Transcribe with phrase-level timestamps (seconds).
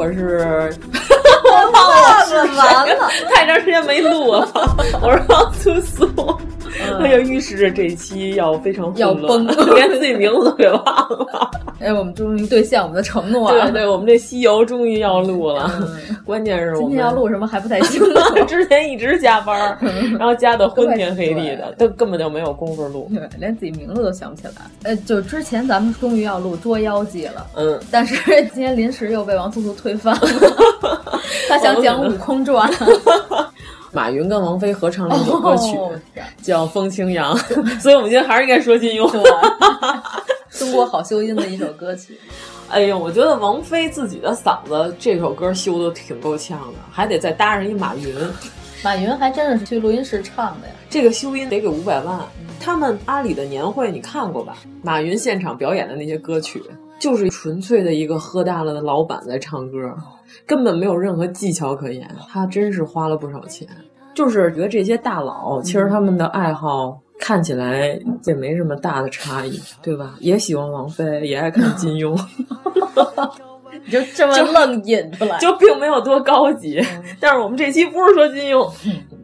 [0.00, 0.72] 我是。
[1.44, 4.48] 我忘了，完了， 太长时间没录了。
[5.02, 6.08] 我是王苏苏，
[7.00, 11.50] 哎呀，预示着这一期要非常要崩， 连自己名字都给忘了。
[11.80, 13.70] 哎，我们终于兑现我们的承诺了。
[13.70, 15.72] 对对，我们这西游终于要录了。
[16.24, 18.06] 关键是我们今天要录什么还不太清楚。
[18.46, 19.76] 之前一直加班，
[20.18, 23.10] 然后加的昏天黑地的，都根本就没有功夫录。
[23.14, 24.52] 对，连自己名字都想不起来。
[24.82, 28.14] 呃，就之前咱们终于要录《捉妖记》了，嗯，但是
[28.52, 30.20] 今天临时又被王素素推翻了。
[31.48, 32.70] 他想讲《悟空传》，
[33.92, 35.76] 马云跟王菲合唱了一首歌曲，
[36.42, 37.36] 叫《风清扬》，
[37.80, 39.08] 所以我们今天还是应该说金庸，
[40.70, 42.18] 中国好修音的一首歌曲。
[42.70, 48.14] 哎呦，我觉得王菲自己的嗓子这首歌修的挺够呛的，还得再搭上一马云。
[48.84, 52.18] 马云还真是去录音室唱的呀，这个修音得给五百万。
[52.60, 54.56] 他们阿里的年会你看过吧？
[54.82, 56.62] 马云现场表演的那些歌曲，
[56.98, 59.94] 就是纯粹的一个喝大了的老板在唱歌。
[60.46, 63.66] 根本没有任何技巧可言，他真是花了不少钱。
[64.14, 70.14] 就是觉得这些大佬，其实他们的爱好看起来也没什么大的差异，对吧？
[70.18, 72.18] 也喜欢王菲，也爱看金庸，
[73.84, 76.82] 你就这么愣引出来，就并没有多高级。
[77.20, 78.68] 但是我们这期不是说金庸。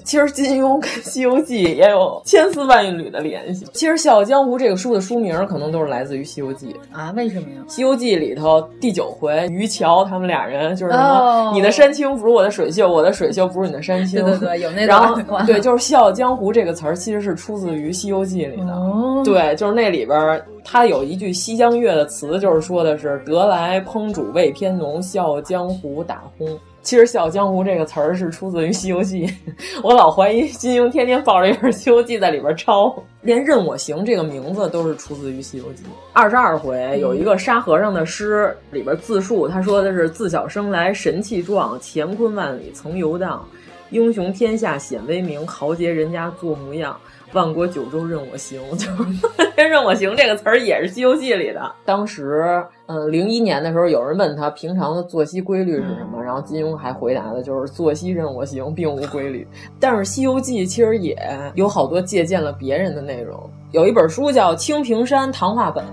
[0.06, 3.66] 其实金庸跟《西游记》 也有千丝万缕的联系。
[3.72, 7.12] 其实《笑傲江湖》这个书的书名可能都是来自于《西游记》啊？
[7.16, 7.56] 为什么呀？
[7.70, 11.04] 《西游记》里头第九回，于桥他们俩人就是什么？
[11.04, 14.24] 哦、你的山青不如我的水秀，我的水秀不如你的山青。
[14.24, 18.72] 对对对，有那然后对，就是《笑傲江湖》这个词儿其实是出自于《西游记》里的。
[18.72, 26.46] 哦、对，就是那里边它有一句西江月的词，就是说的是“得来烹煮味偏浓，笑傲江湖打烘”。
[26.86, 29.26] 其实“笑傲江湖”这个词儿是出自于《西游记》，
[29.82, 35.82] 我老怀疑金庸天天抱着一本《西游记》在里边抄，连“任我行”这个名字都是出自于《西游记》。
[36.12, 43.44] 二十二回有一个沙和尚的诗，里边自述，他说的是：“自小生来神气壮，乾坤万里曾游荡，
[43.90, 46.96] 英雄天下显威名，豪杰人家做模样。”
[47.32, 49.22] 万国九州任我行， 就是
[49.56, 51.72] “任我行”这个词儿也是《西游记》里的。
[51.84, 59.46] 当时，嗯，零一年的时候，有人问他平常的作息规律是什么，然后金庸还回答的就是“作息任我行，并无规律”。
[59.80, 61.16] 但是《西游记》其实也
[61.54, 63.38] 有好多借鉴了别人的内容，
[63.72, 65.84] 有一本书叫《清平山谈话本》，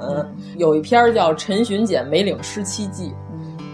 [0.57, 3.09] 有一篇叫《陈巡检梅岭失七记》。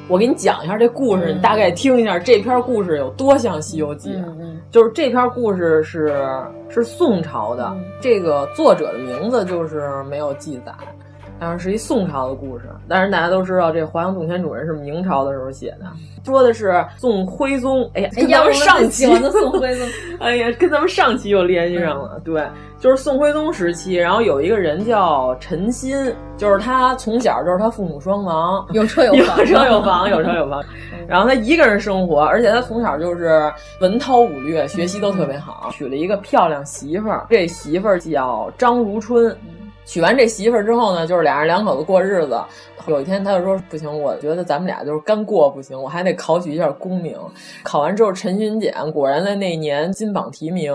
[0.09, 4.25] 我给你讲一下这故事，你大概听一下这篇故事有多像《西游记》啊？
[4.71, 6.11] 就是这篇故事是
[6.67, 7.71] 是宋朝的，
[8.01, 10.73] 这个作者的名字就是没有记载，
[11.39, 12.65] 但是是一宋朝的故事。
[12.87, 15.85] 但是大家都知道，这华阳洞天主人是明朝的时候写的，
[16.25, 17.89] 说的是宋徽宗。
[17.93, 19.87] 哎呀，跟咱们上期的 宋徽宗，
[20.19, 22.19] 哎呀，跟咱们上期又联系上了。
[22.23, 22.45] 对，
[22.79, 25.95] 就是宋徽宗时期，然后有一个人叫陈新，
[26.37, 30.63] 就是他从小就是他父母双亡，有 车有房，有车有房，有车有房。
[31.07, 33.51] 然后他一个人生活，而且他从小就是
[33.81, 37.25] 文韬武略，学习都特别好，娶了一个漂亮媳妇儿。
[37.29, 39.35] 这媳妇儿叫张如春。
[39.89, 42.39] 娶完这媳妇儿之后呢，就是俩人两口子过日子。
[42.85, 47.17] 有一天他就说：“不行，我觉得咱们俩就是干过不行，我还得考取一下功名。”
[47.63, 50.71] 考完之后，陈巡检果然在那年金榜题名。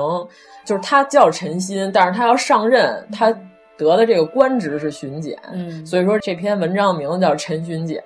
[0.65, 3.33] 就是他叫陈新，但是他要上任，他
[3.77, 8.03] 得的这个官职是巡检，嗯，所以说这篇文章名字叫《陈巡检》。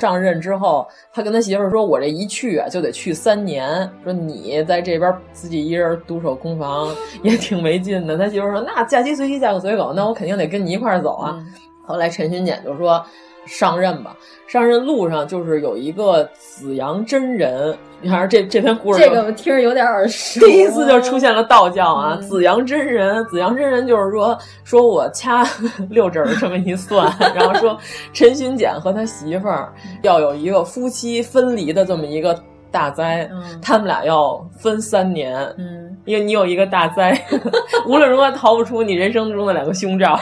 [0.00, 3.88] 上任之后，他跟他媳妇儿说：“我这一去啊，就得去三年。
[4.02, 11.42] 说你在这边自己一人独守空房，也挺没劲的。”他媳妇儿说：“那嫁鸡随鸡，嫁狗随狗，那我肯定得跟你一块儿走啊。”
[11.86, 13.04] 后来陈巡检就说。
[13.46, 20.40] 上任吧，上任路上就是有一个紫阳真人，你看这这篇故事，这个听着有点耳熟。
[20.46, 25.44] 第一次就出现了道教啊，紫阳真人，紫阳真人就是说，说我掐
[25.90, 27.78] 六指这么一算，然后说
[28.12, 32.38] 陈巡检和他媳妇儿要有一个夫妻分离的这么一个
[32.70, 37.16] 大灾，嗯、他们俩要分三年，嗯，因为你有一个大灾，
[37.86, 40.18] 无论如何逃不出你人生中的两个凶兆，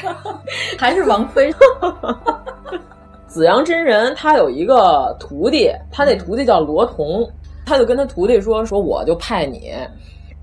[0.78, 1.52] 还是王菲。
[3.30, 7.24] 紫阳真人他有一个徒弟，他那徒弟叫罗同，
[7.64, 9.72] 他就跟他徒弟说：“说我就派你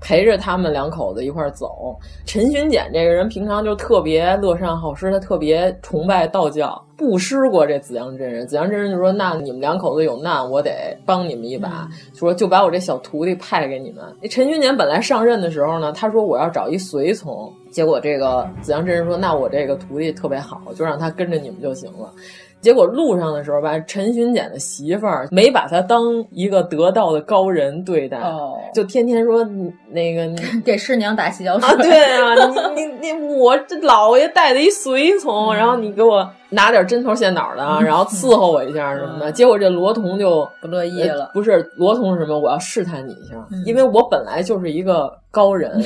[0.00, 1.94] 陪着他们两口子一块儿走。”
[2.24, 8.46] 陈巡检这个人平常就特别乐善好施，他特别崇拜道教，布施过这紫阳真人。
[8.46, 11.86] 紫阳真人就说：“那你们两口子有难，我得帮你们一把。”
[12.16, 14.02] 说就把我这小徒弟派给你们。
[14.22, 22.10] 那陈巡检本来上任的时候呢，他说我要找一随从，结果这个紫阳真人说：“那我这个徒弟特别好，就让他跟着你们就行了。”
[22.60, 29.46] 结果路上的时候吧，陈巡检的媳妇儿没把他当一个得道的高人对待，哦、就天天说
[29.90, 30.28] 那个
[30.64, 31.68] 给师娘打洗脚水。
[31.68, 32.34] 啊，对啊，
[32.74, 39.30] 你你 你我这老爷带的一随从，嗯、然后你给我拿点针头线脑的，嗯、 然后伺候我一下什么的。
[39.30, 42.38] 嗯、结果这罗彤就不乐意了，呃、不是罗彤是什么？
[42.38, 45.80] 我要试探你一下，嗯、因为我本来就是一个高人，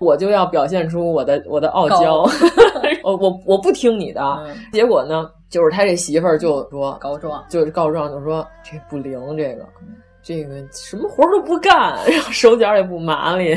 [0.00, 2.26] 我就要表现出我的我的傲娇，
[3.08, 4.46] 我我我不听你的。
[4.72, 5.30] 结果呢？
[5.50, 9.66] 就是他这媳妇儿就说告状，就是告状，就说这不灵，这个
[10.22, 13.56] 这个什么活都不干，然后手脚也不麻利，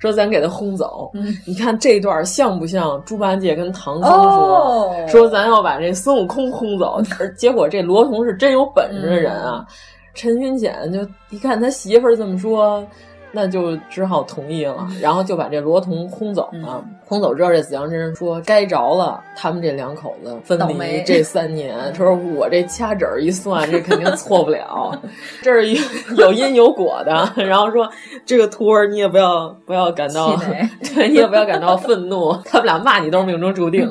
[0.00, 1.12] 说咱给他轰走。
[1.14, 7.00] 嗯、你看这段像不像猪八戒跟唐僧说、哦、说咱要把这孙悟空轰走？
[7.38, 9.64] 结果这罗彤是真有本事的人啊！
[9.68, 9.74] 嗯、
[10.14, 12.84] 陈云检就一看他媳妇儿这么说。
[13.32, 16.82] 那就只好同意了，然后就把这罗彤轰走了。
[16.82, 24.98] 嗯、轰走之后，这紫阳真人说：“该着了，他们这两口子分离这三年。”他说：“我这掐指一算，这肯定错不了，
[25.42, 25.80] 这是
[26.16, 27.88] 有因有果的。”然后说
[28.24, 30.34] ：“这个徒儿你也不要不要感到，
[30.94, 33.90] 对你也不要感到愤怒，他们俩骂你都是命中注定，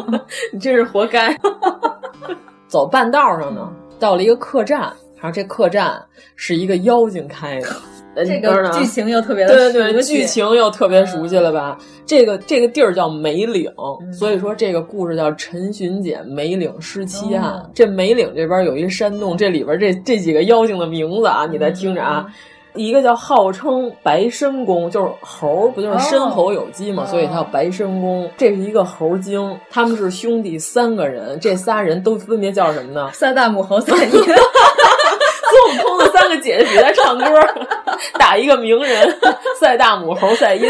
[0.52, 1.36] 你真是活该。”
[2.68, 4.80] 走半道上呢，到了一个客栈，
[5.16, 5.98] 然后这客栈
[6.36, 7.68] 是一个妖精开的。
[8.24, 11.76] 这个剧情又特别的对对对，剧情又特别熟悉了吧？
[12.06, 13.70] 这个这个地儿叫梅岭，
[14.02, 17.44] 嗯、所以说这个故事叫陈巡检梅岭失妻案。
[17.44, 22.24] 哦、这梅岭这边有一山洞，这里边这这几个妖精的名字啊，你再听着啊。
[22.26, 22.32] 嗯
[22.74, 28.30] 一个叫号称白参公，就是猴，不就是申猴有鸡嘛，哦、所以它叫白参公。
[28.36, 33.10] 这是一个猴精，他们是兄弟三个人，这仨人都分别叫什么呢？
[33.12, 34.10] 三大母猴赛音。
[34.12, 35.87] 孙悟空的
[36.18, 37.24] 三个姐姐比他唱歌，
[38.18, 39.16] 打一个名人
[39.60, 40.68] 赛大母猴赛音。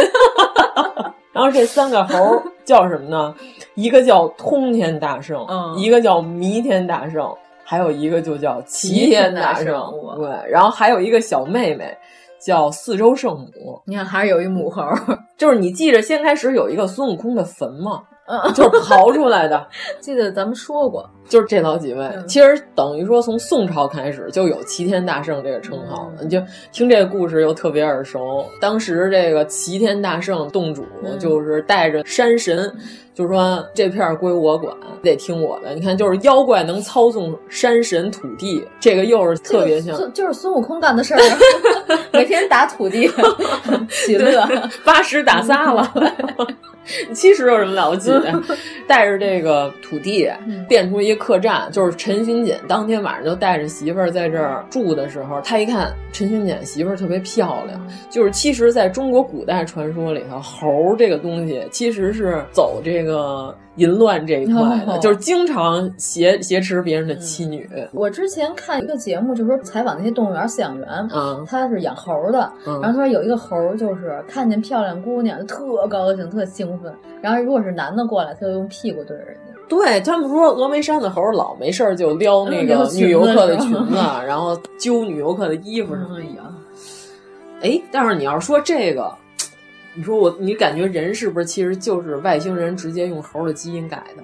[1.32, 3.34] 然后这三个猴叫什么呢？
[3.74, 7.32] 一个叫通天大圣，嗯、一个叫弥天大圣，
[7.64, 9.90] 还有一个就叫齐天大圣。
[10.16, 11.96] 对，然后还有一个小妹妹
[12.40, 13.80] 叫四周圣母。
[13.86, 14.82] 你看，还是有一母猴。
[15.36, 18.02] 就是你记着，先开始有一个孙悟空的坟吗？
[18.54, 19.66] 就是刨出来的，
[20.00, 22.04] 记得咱们说过，就是这老几位。
[22.14, 26.26] 嗯、其实等于说，从宋朝开始就有齐天大圣这个称号了。
[26.26, 26.40] 就
[26.70, 28.44] 听这个故事又特别耳熟。
[28.60, 30.84] 当时这个齐天大圣洞主
[31.18, 32.80] 就是带着山神，嗯、
[33.18, 34.72] 就是说这片归我管，
[35.02, 35.74] 得听我的。
[35.74, 41.20] 你看，就是妖怪能操纵山神土地，这个又是特别像，这个、就是孙悟空干的事儿，
[42.14, 43.10] 每天打土地，
[43.90, 44.46] 喜乐，
[44.86, 45.92] 八十打仨了。
[47.12, 48.32] 七十有什么了不起的？
[48.86, 50.26] 带着这个土地
[50.66, 63.07] 变出一个客栈，就是陈巡检当天晚上就带着媳妇儿在这儿住的时候，他一看陈巡检媳妇儿特别漂亮，就是其实在中国古代传说里头，猴这个东西其实是走这个
[63.76, 67.68] 淫乱这一块就是经常挟挟持别人的妻女。
[67.74, 76.92] 嗯、我之前看一个节目，就是说采访那些动物园饲养员，嗯，他是养猴的，嗯、然后他说有一个猴就是看见漂亮姑娘特高兴，特兴奋。
[77.20, 79.54] 然后，如果是男的过来，他就用屁股对着人家。
[79.68, 83.94] 对他们说，峨眉山的猴老没事儿就撩那个女游客的裙子，
[84.26, 86.24] 然后揪女游客的衣服什么的。
[87.60, 89.12] 哎，但是你要说这个，
[89.98, 94.22] 你说我，你感觉人是不是其实就是外星人直接用猴的基因改的？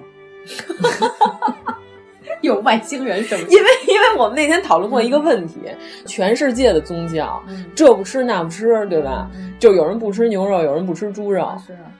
[2.41, 9.29] 有外星人什么，因为因为我们那天讨论过一个问题，嗯、全世界的宗教，嗯、这不吃那不吃，对吧？
[9.35, 11.45] 嗯、就有人不吃牛肉，有人不吃猪肉，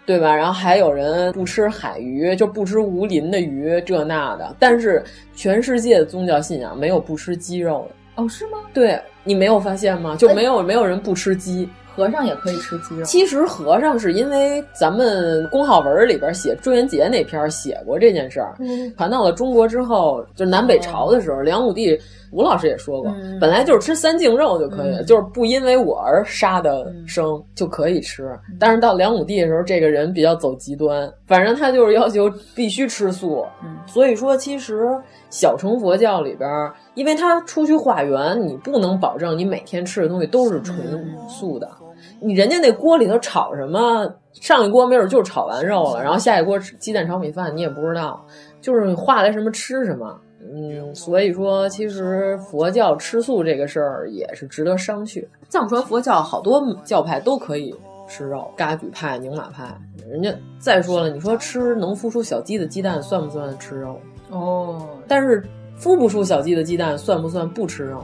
[0.06, 0.34] 对吧？
[0.34, 4.56] 然后还有人不吃海鱼，就不吃无鳞的鱼，这那的。
[4.58, 5.04] 但是
[5.36, 8.24] 全世界的宗教信仰没有不吃鸡肉的。
[8.24, 8.60] 哦，是吗？
[8.74, 10.16] 对你没有发现吗？
[10.18, 11.68] 就没有、哎、没有人不吃鸡。
[11.96, 13.04] 和尚也可以吃鸡肉。
[13.06, 21.98] 其实和尚是因为咱们公号文里边写朱元杰那篇写过这件事儿，嗯、传到了中国之后，就南北朝的时候，梁武帝
[22.32, 28.38] 吴老师也说过，嗯、本来就是吃三净肉就可以，嗯、就是不因为我而杀的生、就可以吃。
[28.60, 33.46] 但是到梁武帝的时候，这个人比较走极端，反正他就是要求必须吃素。
[33.88, 34.90] 所以说，其实
[35.30, 36.50] 小乘佛教里边，
[36.96, 40.78] 因为他出去化缘，你不能保证你每天吃的东西都是纯
[41.30, 41.70] 素的。
[42.26, 44.12] 你人家那锅里头炒什么？
[44.34, 48.26] 上一锅没准就是炒完肉了，然后下一锅鸡蛋炒米饭，你也不知道，
[48.60, 50.20] 就是你化来什么吃什么。
[50.42, 55.24] 嗯，所以说，其实佛教吃素这个事儿也是值得商榷。
[55.50, 57.74] 藏传佛教好多教派都可以
[58.08, 59.64] 吃肉，噶举派、宁玛派，
[60.10, 64.00] 人家再说了，你说吃能孵出小鸡的鸡蛋算不算吃肉？
[64.32, 65.44] 哦，但是
[65.80, 68.04] 孵不出小鸡的鸡蛋算不算不吃肉？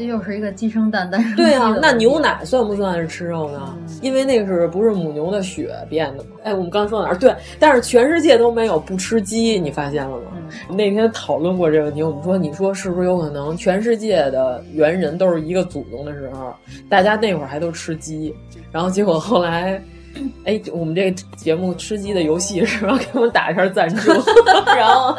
[0.00, 3.76] 这又是一个鸡生蛋，蛋生对啊，那牛奶算不算是吃肉呢？
[3.86, 6.30] 嗯、因为那个是不是母牛的血变的嘛？
[6.42, 7.18] 哎，我们刚说哪儿？
[7.18, 10.32] 对，但是全世界都没有不吃鸡，你发现了吗？
[10.70, 16.54] 嗯、那天讨论过这个问题，我们说，你说是不是有可能全世界的猿人都是一个祖宗的时候，
[16.88, 18.34] 大家那会儿还都吃鸡，
[18.72, 19.82] 然后结果后来。
[20.44, 22.98] 哎，我们这个节目吃鸡的游戏是吧？
[22.98, 24.10] 给我们打一下赞助，
[24.66, 25.16] 然后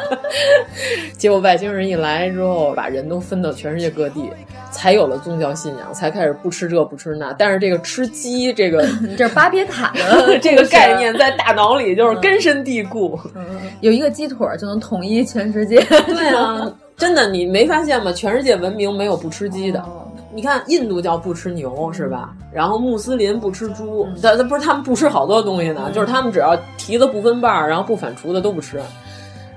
[1.16, 4.28] 结果外星人一来之后，把人都分到全世界各地，
[4.70, 7.32] 才有了宗教信仰，才开始不吃这不吃那。
[7.38, 13.18] 但是这个吃鸡，这个这是巴别塔的这个概念在大脑里就是根深蒂固。
[13.34, 13.44] 嗯、
[13.80, 15.80] 有一个鸡腿就能统一全世界。
[16.06, 18.12] 对啊，真的，你没发现吗？
[18.12, 19.80] 全世界文明没有不吃鸡的。
[19.80, 20.01] 哦
[20.34, 22.34] 你看，印度教不吃牛是吧？
[22.50, 28.80] 然后穆斯林不吃猪，他他不是他们不吃好多东西呢，就是他们只要蹄子不分瓣儿，然后不反刍的都不吃。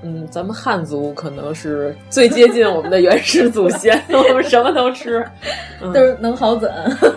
[0.02, 5.26] 嗯，咱们汉族可能是最接近我们的原始祖先，我们什么都吃，
[5.82, 6.70] 嗯、都是能好怎。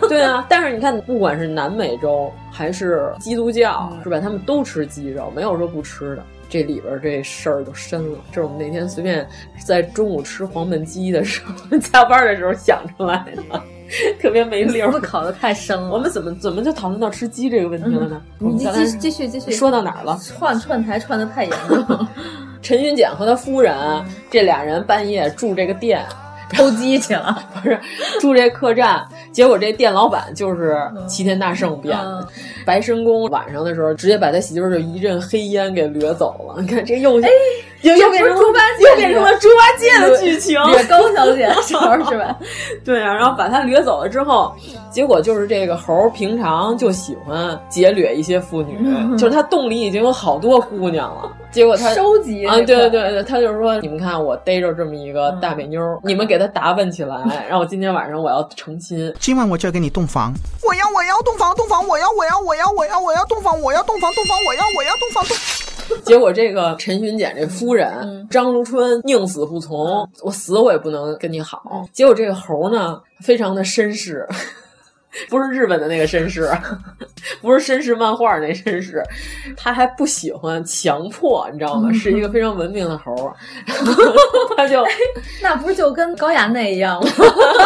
[0.09, 4.21] 对啊，但是你看，不管是南美洲还是基督教，是吧？
[4.21, 6.23] 他们都吃鸡肉，没有说不吃的。
[6.49, 9.26] 这里边这事儿就深了，这是我们那天随便
[9.64, 13.62] 在中午吃黄焖鸡的时候，加班的时候想出来的，
[14.21, 14.90] 特别没溜。
[14.90, 15.90] 思考的太深了。
[15.90, 18.23] 我们怎么怎么就讨论到吃鸡这个问题了呢？
[18.40, 20.19] 嗯、你继继续继续说到哪儿了？
[20.23, 22.09] 串串台串的太严重了。
[22.61, 26.05] 陈云简和他夫人、嗯、这俩人半夜住这个店。
[26.50, 27.78] 偷鸡去了，不是
[28.21, 32.26] 住这客栈，结果这店老板就是齐天大圣变的。
[32.64, 36.61] 白神公晚上的时候，直接把他媳妇儿就一阵黑烟给掠走了。
[36.61, 37.28] 你看这又哎，
[37.83, 42.37] 又变成猪八戒，又变成了猪八戒的剧情，高小姐时候是吧？
[42.85, 44.55] 对啊，然后把他掠走了之后，
[44.90, 51.33] 结果就是这个猴平常就喜欢劫掠一些妇女，就是他洞里已经有好多姑娘了。
[51.50, 65.37] 结果他收集啊，对对对对，他就是说，你们看我逮着这么一个大美妞，你们给他打扮起来，然后今天晚上我要成亲，今晚我就要给你洞房，我要我要洞房洞房，我要我要我要我要我要洞房，我要洞房洞房，我要我要洞房洞。
[66.04, 71.62] 结果这个陈巡检这夫人、嗯、张如春宁死不从，我死我也不能跟你好。
[71.73, 74.28] 嗯、结果这个猴呢，非常的绅士。
[75.29, 76.50] 不是日本的那个绅士，
[77.41, 79.03] 不是绅士漫画那绅士，
[79.57, 81.91] 他还不喜欢强迫，你知道吗？
[81.97, 83.33] 是一个非常文明的猴，
[84.57, 84.85] 他就
[85.43, 87.11] 那不是就跟高衙内一样吗？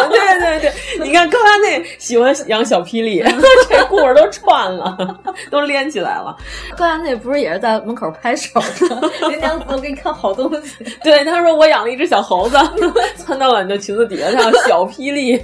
[0.09, 0.73] 对对对，
[1.05, 3.23] 你看高衙内喜欢养小霹雳，
[3.69, 4.97] 这故事都串了，
[5.51, 6.35] 都连起来了。
[6.77, 8.65] 高衙内不是也是在门口拍手吗？
[9.29, 10.83] 林娘子，我给你看好东西。
[11.03, 12.57] 对，他说我养了一只小猴子，
[13.17, 15.39] 窜到了你的裙子底下，叫小霹雳。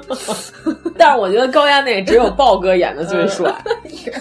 [0.96, 3.52] 但是我觉得高压内只有豹哥演的最帅，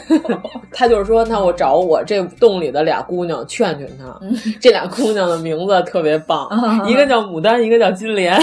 [0.74, 4.20] 他就是说，那我找我这洞里的俩姑娘劝劝他，
[4.60, 6.48] 这俩姑娘的名字特别棒，
[6.88, 8.40] 一个叫牡丹，一个叫金莲，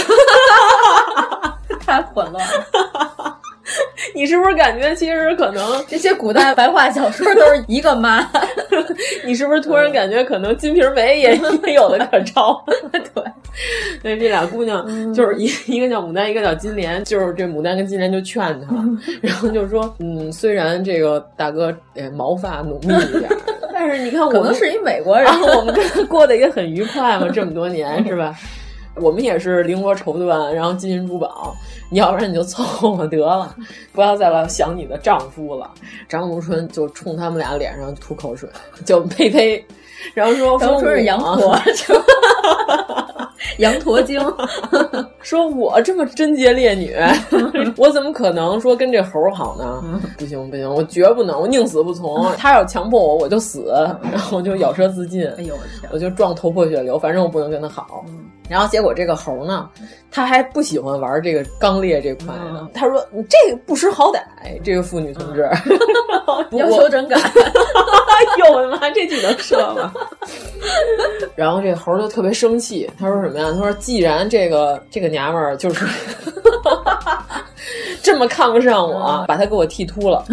[1.84, 3.37] 太混乱了。
[4.14, 8.28] 你是不是感觉其实可能这些古代白话小说都是一个妈？
[9.24, 12.62] 你是不是突然感觉可能《金瓶梅》也也有的可抄？
[13.14, 13.22] 对，
[14.02, 18.74] 所以这俩姑娘就是一一个叫牡丹，一个叫金莲，就是这牡丹跟金莲就劝她，
[19.20, 23.28] 然后就说，嗯，虽然这个大哥哎毛发浓密一点，
[23.72, 28.34] 但是你看我可能是一美国人，我们跟他过得也很愉快嘛，这么多年是吧？
[29.00, 31.54] 我们也是绫罗绸缎，然后金银珠宝，
[31.90, 32.62] 你要不然你就凑
[32.96, 33.54] 合得了，
[33.92, 35.70] 不要再来想你的丈夫了。
[36.08, 38.48] 张如春就冲他们俩脸上吐口水，
[38.84, 39.64] 就呸呸，
[40.14, 41.58] 然后说张如春是羊驼，
[43.58, 44.20] 羊驼精
[45.20, 46.94] 说：“我这么贞洁烈女，
[47.76, 50.00] 我怎么可能说跟这猴好呢？
[50.16, 52.30] 不行不行，我绝不能，我宁死不从。
[52.36, 53.72] 他要强迫我，我就死，
[54.10, 55.26] 然后我就咬舌自尽。
[55.36, 58.04] 哎呦我天，我就撞头破血流，反正我不能跟他好。
[58.48, 59.68] 然后结果这个猴呢，
[60.10, 62.68] 他还不喜欢玩这个刚烈这块呢。
[62.74, 64.20] 他说：‘你这个不识好歹，
[64.64, 65.48] 这个妇女同志，
[66.56, 67.16] 要求真改。
[67.20, 69.92] ’哎呦我的妈，这句能说吗？
[71.36, 73.50] 然后这猴就特别生气，他说什么呀？
[73.52, 75.86] 他说：‘既然这个这个娘们儿就是
[78.02, 80.24] 这么看不上我，把他给我剃秃了。’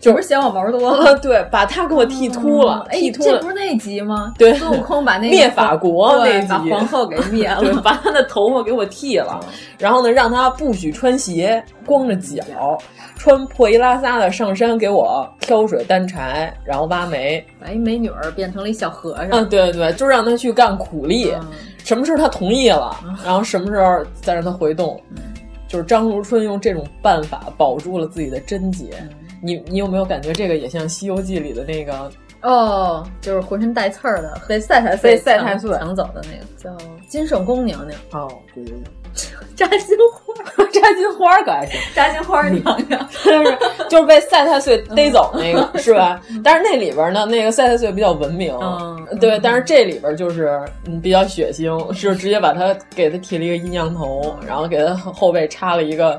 [0.00, 3.32] 就是嫌我毛多了，对，把他给我剃秃了，剃秃了。
[3.32, 4.32] 这不是那集吗？
[4.38, 9.38] 对，孙悟空把那灭法国那集，把皇后给灭 了，把他的头发给我剃了，
[9.78, 12.78] 然后呢，让他不许穿鞋，光着脚，
[13.16, 19.28] 穿破衣拉撒的上山给我挑水担柴，然后挖煤，把一美女儿变成了一小和尚。
[19.32, 21.30] 嗯，对对对，就让他去干苦力，
[21.84, 24.98] 什么时候他同意了，然后什么时候再让他回洞。
[25.68, 28.86] 就是张如春用这种办法保住了自己的贞洁。
[29.42, 32.10] 你你有没有感觉这个也像《西游记》里的那个？
[32.42, 38.00] 哦，就是浑身带刺儿的，被赛太岁赛太岁抢走的那个，叫金圣宫娘娘。
[38.12, 43.58] 哦，对对对， 扎金花， 扎金花可还行，扎金花娘娘 就是
[43.90, 46.18] 就是被赛太岁逮走那个、是吧？
[46.42, 49.38] 但是那里边呢，那个赛太岁比较文明，嗯，对。
[49.40, 56.18] 但是这里边就是嗯比较血腥，是直接把他给他剃了一个阴阳头，然后给他后背插了一个。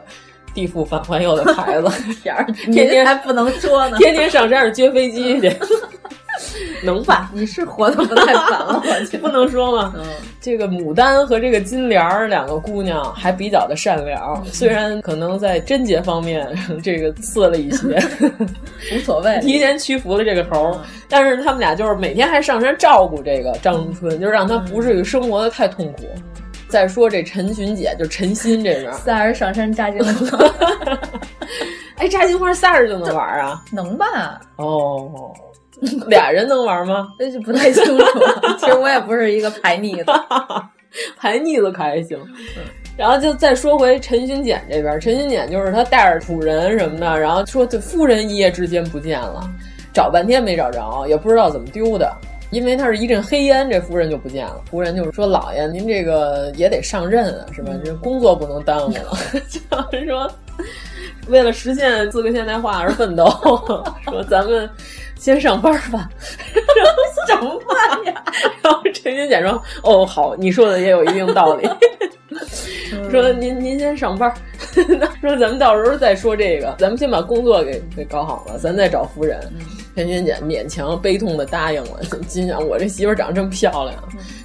[0.53, 1.87] 地府反环右的牌子，
[2.71, 5.53] 天天还不能说呢，天天上山上撅飞机去，
[6.83, 7.29] 能吧？
[7.33, 9.93] 你是活的不太反了，我 不能说吗？
[9.95, 10.03] 嗯，
[10.41, 16.47] 这个牡丹和这个金莲儿两个姑娘还比较的善良，虽然可能在贞洁方面
[16.83, 17.99] 这个次了一些，
[18.95, 20.77] 无所谓，提前屈服了这个猴，
[21.07, 26.03] 但是他们俩就是每天还上山照顾这个张如春，就是让他不至于生活的太痛苦。
[26.71, 30.45] 再说这陈寻姐，就陈心这边，仨人上山扎金花，
[31.99, 33.61] 哎，扎金花仨人就能玩啊？
[33.71, 34.39] 能吧？
[34.55, 35.33] 哦，
[36.07, 37.09] 俩人能玩吗？
[37.19, 38.05] 那就不太清楚。
[38.57, 40.05] 其实我也不是一个排逆子，
[41.17, 42.17] 排逆子可还行。
[42.97, 49.43] 然后就再说回陈寻简这边，陈寻简就是他带着仆人什么的，然后说这夫人一夜之间不见了，
[49.93, 52.09] 找半天没找着，也不知道怎么丢的。
[52.51, 54.61] 因为他是一阵黑烟，这夫人就不见了。
[54.69, 57.71] 夫人就是说：“老爷，您这个也得上任啊，是吧？
[57.83, 59.17] 这工作不能耽误了。
[59.49, 60.29] ”就是说，
[61.27, 63.25] 为了实现四个现代化而奋斗，
[64.03, 64.69] 说咱们
[65.17, 66.09] 先上班吧。
[67.27, 68.23] 什么话呀？
[68.61, 71.69] 然后陈云简说：“哦，好，你说的也有一定道理。
[73.09, 74.33] 说您您先上班，
[75.21, 79.39] 说咱们到时候再说这个，咱们先把工作给给搞好了，咱再找夫人。”
[79.95, 83.95] 陈云姐勉强悲痛的答应了， 心想我这媳妇长得这么漂亮，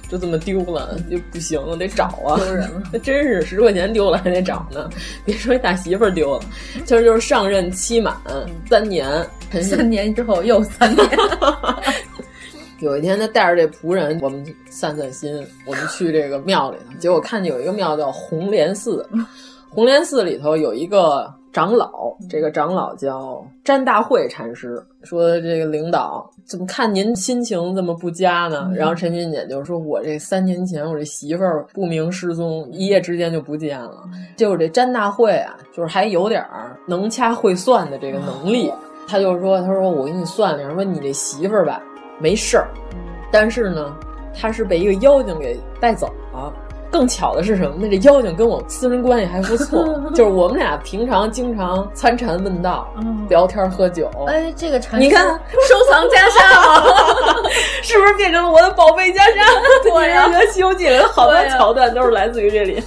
[0.09, 2.35] 就这么丢了就不行了，得找啊！
[2.35, 4.89] 丢人了， 真是十块钱丢了还得找呢。
[5.23, 6.41] 别说一大媳妇丢了，
[6.85, 8.15] 其实就是上任期满
[8.69, 9.25] 三年，
[9.61, 11.07] 三年之后又三年。
[12.79, 15.33] 有一天，他带着这仆人，我们散散心，
[15.65, 19.07] 我们去这个庙里头，结果看见有一个庙叫红莲寺，
[19.69, 21.33] 红莲寺里头有一个。
[21.57, 28.71] 长老，这个长老叫詹大会禅师，说这个领导怎么看您心情这么不佳呢？
[28.75, 34.03] 然后陈俊姐就说：“我这三年前我这媳妇儿不明失踪，一夜之间就不见了。
[34.35, 38.71] 就是这詹大会啊，就是还有点儿能掐会算的这个能力。
[39.07, 41.81] 他就说：他说我给你算了，说你这媳妇儿吧
[42.19, 42.67] 没事儿，
[43.31, 43.97] 但是呢，
[44.31, 46.53] 他是被一个妖精给带走了。”
[46.91, 47.89] 更巧的是什么呢？
[47.89, 52.87] 这妖精跟我私人关系还不错， 就是我们俩平常经常参禅问道、
[53.29, 54.09] 聊天喝酒。
[54.27, 57.49] 哎，这个禅你看收藏袈裟了，
[57.83, 59.83] 是不是变成了我的宝贝袈裟？
[59.91, 62.81] 对呀，《西游记》里的好多桥段都是来自于这里。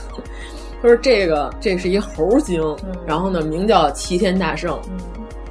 [0.82, 4.80] 他说这个这是一猴精，然后呢名叫齐天大圣，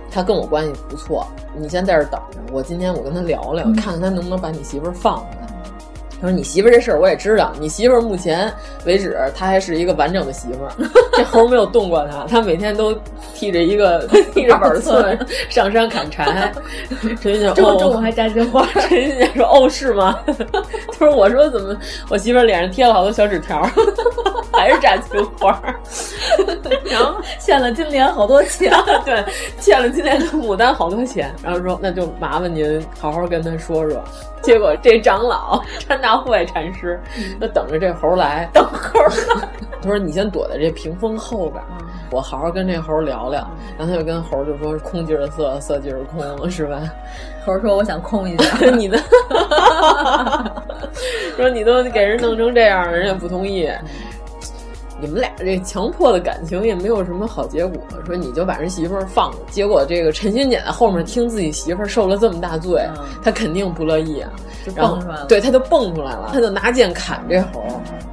[0.09, 5.47] 他跟我关系不错，你先在这等着，我今天我跟他聊聊，看看他能不能把你媳妇儿放回来。
[6.21, 8.51] 他说：“你媳妇儿这事儿我也知道，你媳妇儿目前
[8.85, 10.71] 为止她还是一个完整的媳妇儿，
[11.15, 12.93] 这猴没有动过她，她每天都
[13.33, 15.17] 提着一个 提着板寸
[15.49, 16.51] 上山砍柴。
[17.21, 18.65] ”陈云姐中午中午还扎金花。
[18.73, 21.75] 陈云姐说：“哦，是吗？”他说：“我说怎么
[22.09, 23.61] 我媳妇儿脸上贴了好多小纸条，
[24.51, 25.57] 还是扎金花。”
[26.85, 28.71] 然后欠了金莲好多钱，
[29.05, 29.23] 对，
[29.59, 31.33] 欠了金莲的牡丹好多钱。
[31.41, 34.03] 然后说：“那就麻烦您好好跟他说说。”
[34.41, 36.99] 结果这长老詹大会禅师
[37.39, 38.99] 就等着这猴来， 等猴。
[39.81, 41.63] 他说：“你先躲在这屏风后边，
[42.11, 43.39] 我好好跟这猴聊聊。
[43.77, 46.81] 然后他就跟猴就说：“空即是色，色即是空，是吧？”
[47.45, 48.57] 猴说：“我想空一下。
[48.75, 48.97] ”你的
[51.37, 53.69] 说你都给人弄成这样，人家不同意。
[55.01, 57.81] 你们俩这强迫的感情也没有什么好结果。
[58.05, 64.29] 说你就把人媳妇儿放了，结果这个陈新简在后面听自己媳妇儿受了这么大罪，嗯、他肯定不乐意啊，
[64.65, 65.25] 就蹦出来了。
[65.27, 67.63] 对，他就蹦出来了，他就拿剑砍这猴。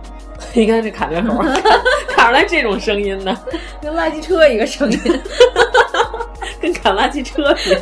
[0.53, 1.43] 你看这砍这猴，
[2.09, 3.37] 砍出来这种声音呢，
[3.83, 4.99] 跟垃圾车一个声音，
[6.61, 7.81] 跟砍垃圾车一样。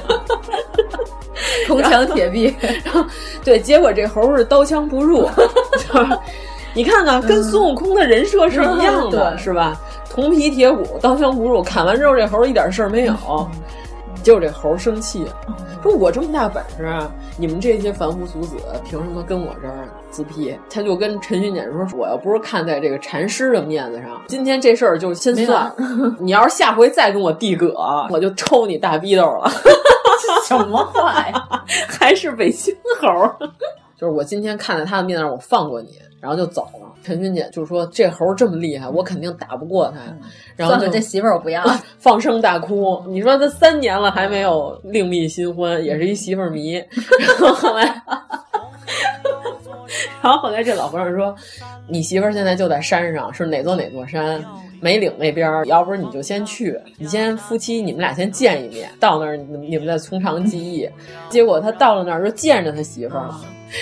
[1.67, 3.05] 铜墙铁壁，然后
[3.45, 5.29] 对，结果这猴是刀枪不入，
[5.73, 6.19] 就是
[6.75, 9.81] 你看看，跟孙悟空的人设是一样的，嗯、是吧？
[10.11, 11.63] 铜皮铁骨，刀枪不入。
[11.63, 13.15] 砍完之后，这猴一点事儿没有。
[14.23, 15.27] 结果这猴生气，
[15.83, 16.91] 说：“我这么大本事，
[17.37, 18.57] 你们这些凡夫俗子
[18.89, 25.71] 凭什么跟我这儿自辟？”他就跟陈巡检说：“我要不是看在这个禅师的面子上，今天这事儿就先算。
[26.19, 27.75] 你要是下回再跟我递葛，
[28.09, 29.51] 我就抽你大逼斗了。
[30.49, 31.47] ”什么话呀？
[31.87, 33.31] 还是北京猴？
[33.99, 36.91] 就是我今天看在他的面子上，我放过你，然后就走了。
[37.03, 39.99] 陈军姐就说：“这猴这么厉害，我肯定打不过他。”
[40.57, 41.63] 然后就这媳妇儿我不要，
[42.01, 43.05] 放声大哭。
[43.09, 46.73] 你说他三年了还没有另觅新欢，也是一媳妇儿迷。
[46.73, 47.85] 然后后来，
[50.23, 51.35] 然后后来这老和尚说
[51.87, 54.43] ：“你媳妇儿现在就在山上，是哪座哪座山？
[54.85, 55.65] 梅岭那边。
[55.65, 60.87] 要不是你就先去，你先夫妻你们俩先见一面，到那儿你们再从长计议。”
[61.31, 63.41] 结果他到了那儿就见着他媳妇儿了。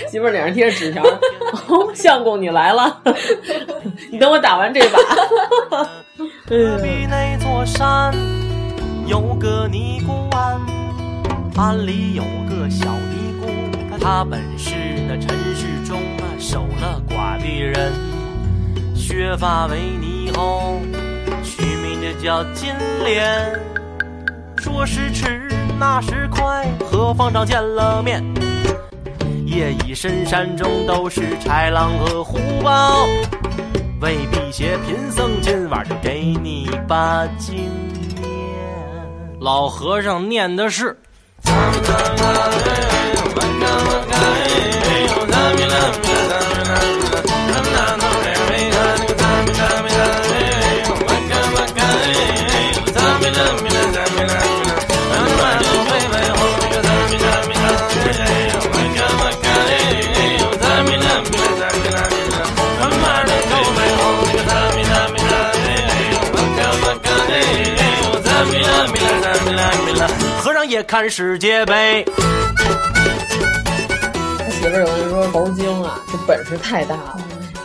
[0.08, 1.02] 媳妇儿脸上贴着纸条，
[1.66, 3.02] 哦，相公你来了，
[4.12, 4.98] 你等我打完这把。
[6.46, 8.14] 隔壁那座山
[9.06, 10.60] 有个尼姑庵，
[11.56, 14.70] 庵里有个小尼姑，她本是
[15.08, 17.92] 那尘世中啊守了寡的人，
[19.02, 20.78] 削发为尼后，
[21.42, 22.72] 取名就叫金
[23.04, 23.52] 莲。
[24.58, 28.22] 说时迟，那时快，和方丈见了面。
[29.44, 33.04] 夜已深山中都是豺狼和虎豹，
[34.00, 38.30] 为辟邪贫僧今晚就给你把经念。
[39.40, 40.96] 老和尚念的是。
[70.64, 72.04] 也看世界杯。
[74.38, 77.20] 他媳妇儿有人说猴精啊，这本事太大了。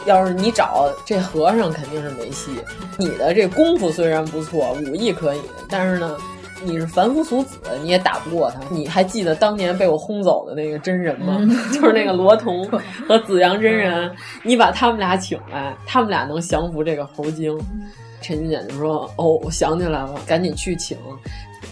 [0.06, 2.52] 要是你找这和尚，肯定是没戏。
[2.98, 6.18] 你的这功夫虽然不错，武艺可以，但是呢，
[6.64, 8.60] 你是凡夫俗子，你也打不过他。
[8.70, 11.38] 你还记得当年被我轰走的那个真人吗？
[11.74, 12.66] 就是那个罗彤
[13.08, 14.10] 和紫阳真人，
[14.44, 17.58] 你把他们俩请来，他们俩能降服这个猴精。
[18.20, 20.98] 陈金简就说：“哦，我想起来了，赶紧去请。”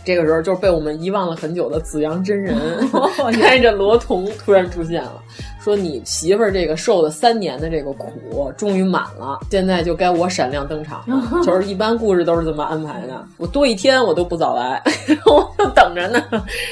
[0.03, 2.55] 这个时候，就是被我们遗忘了很久的紫阳真人
[3.39, 5.21] 看着罗童突然出现了，
[5.65, 14.79] 说：“你媳妇儿这个受了三年的这个苦，终于满了，现在就该我闪亮登场了。”就是一般故事都是这么安排的，我多一天我都不早来，
[15.25, 16.23] 我就等着呢，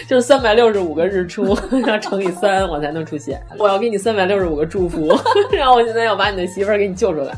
[0.07, 3.41] 就是三百六十五个日出 要乘以三，我才能出现。
[3.57, 5.11] 我要给你三百六十五个祝福，
[5.51, 7.33] 然后我现在要把你的媳妇儿给你救出来。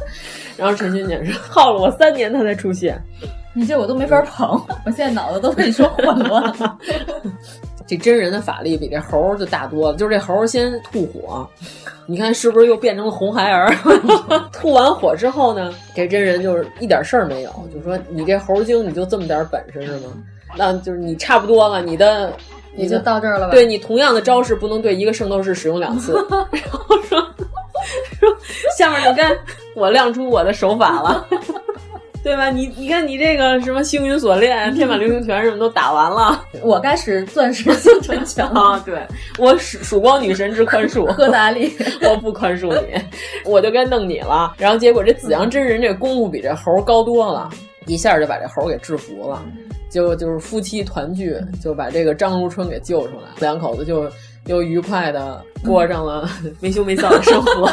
[0.57, 3.01] 然后陈君姐说：“耗了我三年，他才出现。”
[3.57, 6.77] 你这我都没法捧，我现在脑子都被你说混乱了。
[7.87, 11.47] 这真人的法力比这猴儿就大多了，就是这猴儿先吐火，
[12.07, 13.71] 你看是不是又变成了红孩儿？
[14.51, 20.13] 吐完火之后呢，这真人就是一点事儿没有，就说你这猴精你就这么点本事是吗？
[20.57, 22.33] 那就是你差不多了，你的
[22.75, 23.51] 你就到这儿了吧？
[23.51, 26.13] 对你同样的招式不能对一个圣斗士使用两次。
[26.31, 27.19] 然后说
[28.19, 28.29] 说
[28.77, 29.31] 下面就该
[29.75, 31.27] 我亮出我的手法了。
[32.25, 32.49] 对吧？
[32.49, 38.81] 你你看你这个什么星云锁链、天马流星拳什么都打完了， 我该使钻石星辰拳啊！
[38.83, 38.99] 对
[39.37, 42.99] 我曙曙光女神之宽恕， 赫达利， 我不宽恕你，
[43.45, 44.55] 我就该弄你了。
[44.57, 47.47] 然后结果这紫阳真人这功夫比这猴高多了，
[47.85, 49.45] 一下就把这猴给制服了。
[49.87, 54.09] 结果就是夫妻团聚，就把这个张如春给救出来，两口子就
[54.47, 56.27] 又愉快的过上了
[56.59, 57.71] 没羞没臊的生活。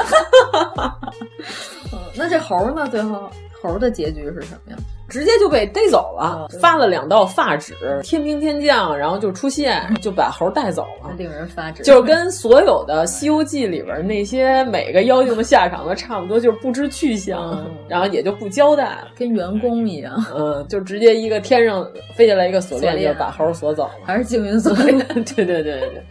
[1.91, 2.87] 嗯，那这猴呢？
[2.91, 3.31] 最后？
[3.63, 4.77] 猴的结局是什么呀？
[5.09, 11.83] 直接就被逮走了，发了两道发旨，天兵天将，然后就出现，就把猴带走了，令人发指。
[11.83, 24.99] 就是跟所有的《西游记》里边那些每个妖精的下场都差不多，就是不知去向，然后也就不交代了，跟员工一样，嗯，就直接一个天上飞下来一个锁链，就把猴锁走了，还是静云锁链？
[25.25, 25.91] 对对对对。
[25.91, 26.03] 对，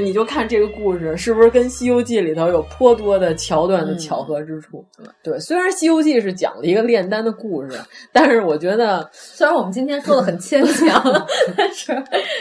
[0.00, 4.84] 你就看这个故事是不是跟《西游记》里头有颇多的桥段的巧合之处？
[4.98, 7.78] 嗯、对，虽然《西游记》是讲了一个炼丹的故事，
[8.12, 11.02] 但是我觉得，虽然我们今天说的很牵强，
[11.56, 11.94] 但是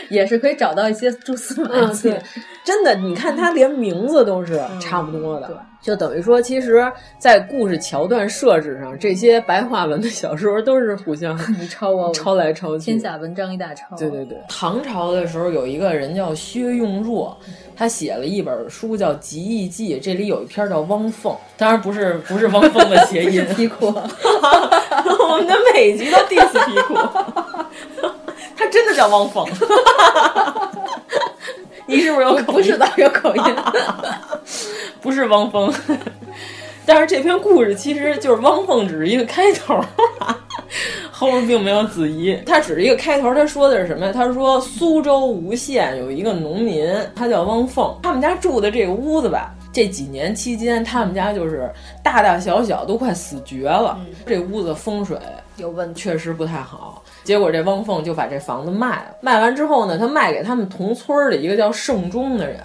[0.09, 2.09] 也是可以找到一些蛛丝马迹。
[2.09, 2.21] 嗯、
[2.63, 5.65] 真的，你看他连名字都是差不多的。
[5.85, 12.85] 就等于说，其实，在故事桥段设置上，这些白话文的小说都是互相 你抄啊，抄来抄去。
[12.85, 13.95] 天下文章一大抄。
[13.95, 17.37] 对对对，唐朝的时候有一个人叫薛用若，
[17.75, 23.45] 他写了一本书叫《集异记》，这里有一篇叫《汪凤》，当然不是不是汪峰的谐音。
[23.55, 26.95] 皮裤， 我们的每集都 diss 皮裤，
[28.57, 29.45] 他真的叫汪凤。
[31.87, 32.45] 你是不是有口音？
[32.45, 33.43] 不是的，有口音。
[35.01, 35.71] 不是汪峰，
[36.83, 39.79] 但是这篇故事其实就是汪峰只是一个开头，
[41.11, 42.35] 后面并没有子怡。
[42.43, 44.11] 他只是一个开头，他说的是什么呀？
[44.11, 51.71] 他说苏州吴县有一个农民，他叫汪凤，他们家住的这个屋子吧，这几年期间，他们家就是
[52.03, 55.15] 大大小小都快死绝了，嗯、这屋子风水
[55.57, 57.03] 有问题，确实不太好。
[57.25, 62.61] 结果这汪凤就把这房子卖了，卖完之后呢，他卖给他们同村的一个叫盛忠的人。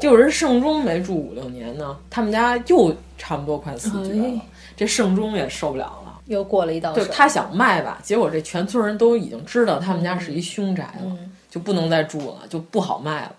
[0.00, 4.40] 就人盛忠没住五六年呢，他们家又差不多快死绝了，
[4.76, 6.92] 这盛忠也受不了了，又过了一道。
[6.92, 13.32] 就他想卖吧，结果这全村人都已经知道他们家是一凶宅了，嗯、就不能再住了，就不好卖了。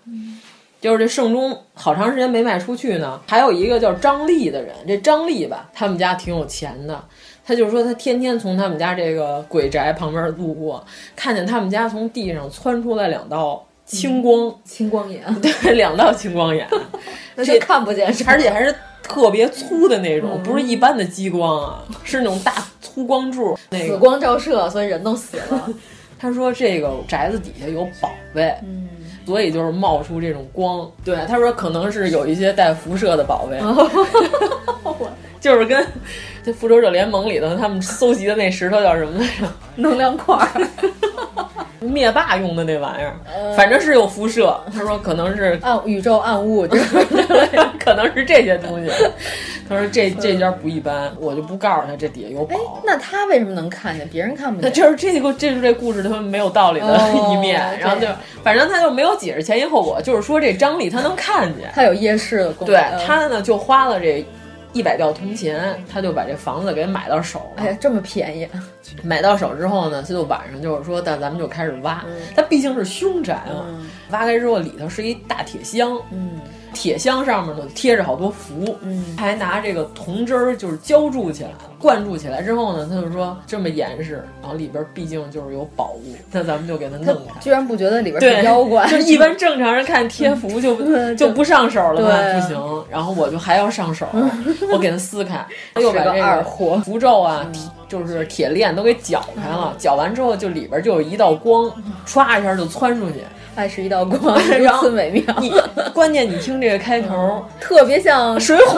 [0.80, 3.20] 就是这盛忠好长时间没卖出去呢。
[3.26, 7.04] 还有一个叫张丽的人，这张丽吧，他们家挺有钱的。
[7.46, 13.64] 他就说他天天从他们家这个鬼宅旁边路过，看见他们家从地上窜出来两道。
[13.84, 16.66] 青光，嗯、青光眼， 对，两道青光眼，
[17.36, 25.68] 那就看不见，而且还是特别粗的那种，嗯、不是一般的激光啊，是那种大粗光柱，那个紫光照射，所以人都死了。
[26.18, 28.88] 他说这个宅子底下有宝贝，嗯，
[29.24, 30.90] 所以就是冒出这种光。
[31.04, 33.60] 对，他说可能是有一些带辐射的宝贝，
[35.40, 35.86] 就是跟
[36.44, 39.52] 这《复仇者联盟》里头他们搜集的那石头叫什么来着？
[39.76, 40.36] 能量块。
[41.80, 43.14] 灭霸用的那玩意儿，
[43.54, 44.58] 反正是有辐射。
[44.74, 46.96] 他说可能是暗宇宙暗物， 就是
[47.78, 48.90] 可能是这些东西。
[49.68, 52.82] 他说这这家不一般，我就不告诉他这底下有宝。
[52.84, 54.72] 那他为什么能看见，别人看不见？
[54.72, 56.86] 就是这个，这是这故事他们没有道理的
[57.30, 57.62] 一面。
[57.62, 58.06] 哦、 然后就
[58.42, 62.74] 反正他就没有解释前因后果，就是说这张力他能看见，他有夜视的功能。
[62.74, 64.26] 对他呢就花了这。
[64.76, 67.62] 一百吊铜钱，他就把这房子给买到手了。
[67.62, 68.46] 哎呀，这么便宜！
[69.02, 72.04] 买到手之后呢，他就晚上就是说，但咱们就开始挖。
[72.06, 76.38] 嗯、它毕竟是凶宅嘛，嗯、挖开之后里头是一大铁箱，嗯，
[76.74, 87.38] 铁箱上面呢贴着好多符，嗯，还拿这个铜汁儿就是浇筑起来，灌注起来之后呢，他就说这么严实，然后里边毕竟就是有宝物，那咱们就给它弄开。
[87.40, 88.86] 居然不觉得里边是妖怪？
[88.90, 90.76] 就一般正常人看贴符就
[91.14, 92.84] 就不上手了嘛，对不行。
[92.90, 94.06] 然后我就还要上手，
[94.72, 95.44] 我给它撕开，
[95.80, 97.46] 又把这二个货符咒啊。
[97.88, 101.70] 就是铁链都给绞开了，绞完之后就里边就有一道光，
[102.04, 103.18] 唰一下就窜出去，
[103.54, 105.22] 爱是一道光，如此美妙。
[105.40, 105.54] 你
[105.94, 108.74] 关键你听这个开头，特别像《水浒》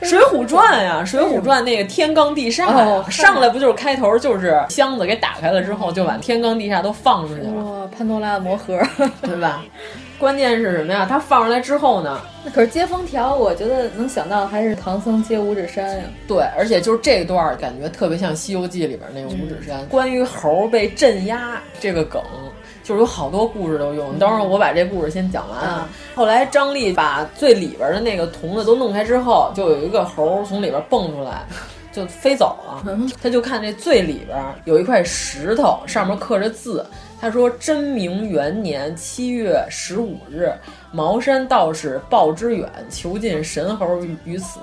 [0.08, 8.80] 《水浒传》呀，《水浒传》那个天罡地煞哦上来不就是开头就是箱子给打开了之后，就把天罡地煞都放出去了，哇，潘多拉的魔盒，
[9.22, 9.62] 对吧？
[10.18, 11.04] 关键是什么呀？
[11.08, 12.20] 它放出来之后呢？
[12.44, 16.04] 那可是接风条，我觉得能想到还是唐僧接五指山呀。
[16.28, 22.22] 对，而且就是这段感觉特别像《西游记》里边那个五指山，嗯、关于猴被镇压这个梗。
[22.82, 25.88] 就是有好多故事都用，等会儿我把这故事先讲完啊。
[25.88, 31.46] 嗯、后来张力把最里边的那个铜的都弄开之后，就有一个猴从里边蹦出来，
[31.92, 32.82] 就飞走了。
[32.86, 36.84] 嗯、他就看这最里边有一块石头，上面刻着字。
[37.20, 40.52] 他说：“真明元年七月十五日，
[40.90, 44.58] 茅山道士鲍之远囚禁神猴于于此。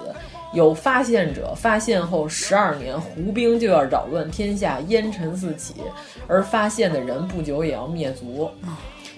[0.54, 5.76] 有发现者，发现后十二年，胡兵就要扰乱天下，烟尘四起，
[6.28, 8.50] 而发现的人不久也要灭族。”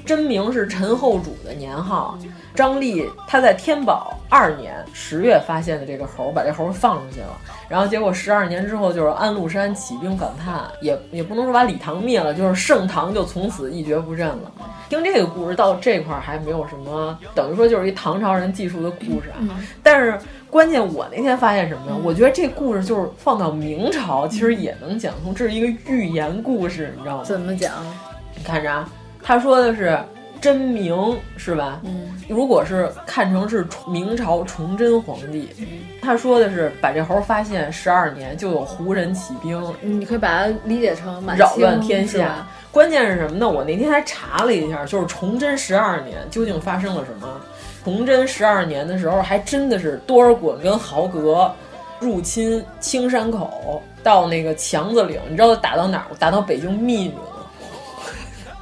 [0.06, 2.18] 真名是陈后主的年号。
[2.54, 7.38] 张力他在天宝二年十月发现的这个猴，把这猴放出去了。
[7.70, 14.52] 然后结果十二年之后，就是安禄山起兵反叛，也也不能说把李唐灭了，就是盛唐就从此一蹶不振了。
[14.90, 19.40] 听这个故事到这块儿还没有什么，等于说就是一唐朝人记述的故事啊。
[19.82, 21.98] 但是关键我那天发现什么呢？
[22.04, 27.24] 我觉得这故事就是放到明朝，其实也能讲通，这是一个寓言故事，你知道吗？
[27.24, 27.72] 怎么讲？
[28.36, 28.90] 你看着啊，
[29.24, 29.98] 他说的是。
[30.42, 31.80] 真明是吧？
[31.84, 35.48] 嗯，如果是看成是明朝崇祯皇帝，
[36.02, 42.44] 他说的是把这猴发现十二年就有胡人起兵，你可以把它理解成扰乱天下。
[42.72, 43.48] 关键是什么呢？
[43.48, 47.30] 我那天还查了一下，就是崇祯十二年究竟发生了什么？
[47.84, 51.54] 崇祯十二年的时候，还真的是多尔衮跟豪格
[52.00, 56.08] 入侵青山口，到那个强子岭，你知道打到哪儿？
[56.18, 57.14] 打到北京密云。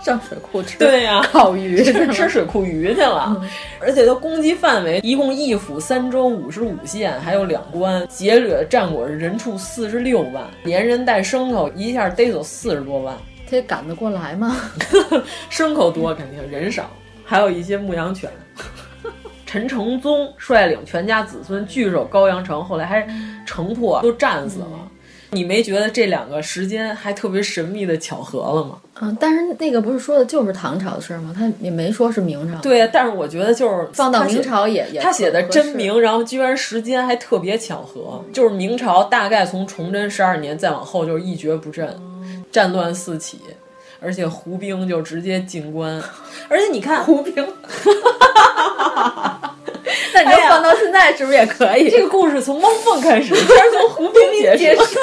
[0.09, 3.39] 上水库吃对呀，烤鱼 吃水库鱼去了，
[3.79, 13.15] 而且它攻击范围一共一府三州五十五县，还有两关，劫掠战果人畜四十六万，连人带牲口一下逮走四十多万，
[13.47, 14.57] 他也赶得过来吗？
[15.51, 16.89] 牲口多肯定，人少，
[17.23, 18.31] 还有一些牧羊犬。
[19.45, 23.07] 陈承宗率领全家子孙据守高阳城，后来还
[23.45, 24.67] 城破，都战死了。
[25.31, 28.77] 你没觉得这两个时间还特别神秘的巧合了吗？
[29.01, 31.33] 嗯，但是那个不是说的就是唐朝的事吗？
[31.37, 32.59] 他也没说是明朝。
[32.59, 41.95] 对，但是我觉得就是放到明朝也也他写的真名，然后居然时间还特别巧合，就是明朝大概从崇祯十二年再往后就是一蹶不振，
[42.51, 43.39] 战乱四起，
[44.01, 46.01] 而且胡兵就直接进关，
[46.49, 47.33] 而且你看胡兵。
[50.13, 51.89] 那你就放到现在是不是也可以？
[51.89, 54.21] 这个故事从猫凤开始，居然从胡兵
[54.57, 54.83] 结束，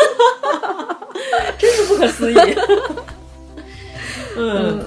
[1.58, 2.36] 真是不可思议。
[4.38, 4.84] 嗯，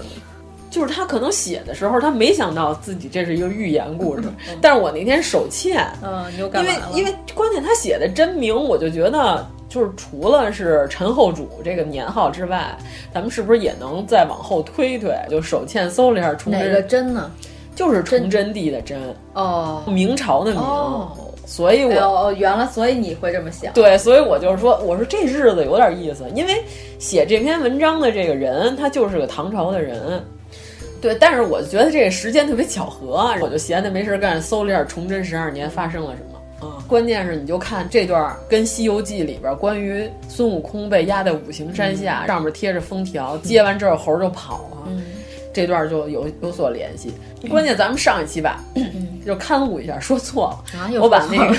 [0.70, 4.24] 就是他可能写的时候，他没想到自己这是一个寓言故事。
[4.62, 12.78] 但是我那天手欠，嗯，你又干嘛因为因为关键他写的真名，我就觉得就是除了是陈后主这个年号之外，
[13.14, 15.16] 咱们是不是也能再往后推推？
[15.30, 17.32] 就手欠搜了一下，哪个真呢？
[17.80, 19.00] 就是崇祯帝的真
[19.36, 26.62] 哦，明朝的明，哦、所以我哦原来所以你会这么想，对，所以我就是说，我说这日子有点意思，因为
[27.00, 30.22] 写这篇文章的这个人他就是个唐朝的人，
[31.00, 36.68] 对，但是我觉得这个时间特别巧合，我就闲的没事干，搜了一下崇祯十二年发生了什么。
[36.68, 44.84] 啊，关键是你就看这段跟《西游记》里边关于孙悟空被压在五行山下，上面贴着封条，接完之后猴就跑了。
[44.88, 45.02] 嗯
[45.54, 47.12] 这段就有有所联系，
[47.50, 48.64] 关键咱们上一期吧，
[49.26, 51.58] 就勘误一下，说错了，啊、我把那个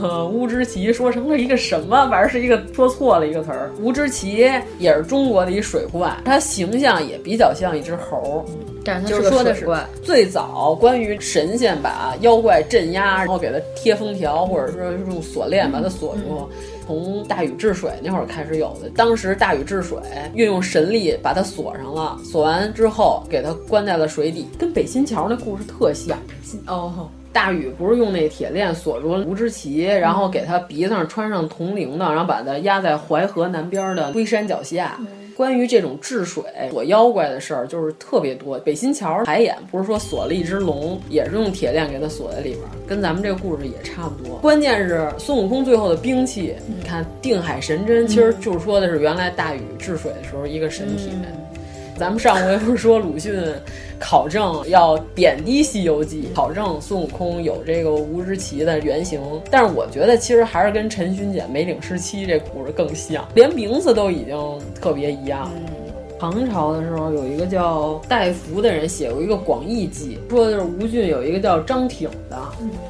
[0.00, 3.72] 呃乌之奇说成了一个什么，反正是一个说错了一个词儿。
[3.80, 8.44] 乌之奇也是中国的一水怪，它形象也比较像一只猴，
[8.84, 9.68] 但是就是说的是
[10.02, 16.48] 最早关于神仙把妖怪镇压，然后给它贴封条，或者说用锁链把它锁住。
[16.84, 19.98] 从大禹治水那会儿开始有的，当时大禹治水
[20.34, 26.18] 运用神力把它锁上了，锁完之后给它关在了水底，跟北新桥那故事特像。
[26.66, 35.00] 哦，大禹不是用那铁链锁住了吴之奇，然后给他鼻子上穿上铜铃铛，然后把他压在淮河南边的龟山脚下。
[35.36, 38.58] 关于这种治水锁妖怪的事儿，就是特别多。
[38.60, 44.36] 北新桥海眼不是说锁了一只龙，也是用铁链给它锁在里边，跟咱们这个故事也差不多。
[44.38, 51.10] 关键是孙悟空最后的兵器，你看定海神针，其实就是说的是原来大禹治水的时候一个神体。
[51.96, 53.32] 咱们上回不是说鲁迅
[54.00, 64.36] 考证要贬低《西游记》，考证孙悟空有这个吴之奇的原型，但是我觉得其实还是跟陈巡检梅岭十七这故事更像，连名字都已经
[64.74, 65.48] 特别一样。
[66.18, 72.38] 唐朝的时候，有一个叫戴福的人写过一个《广义记》，说的是吴郡有一个叫张挺的，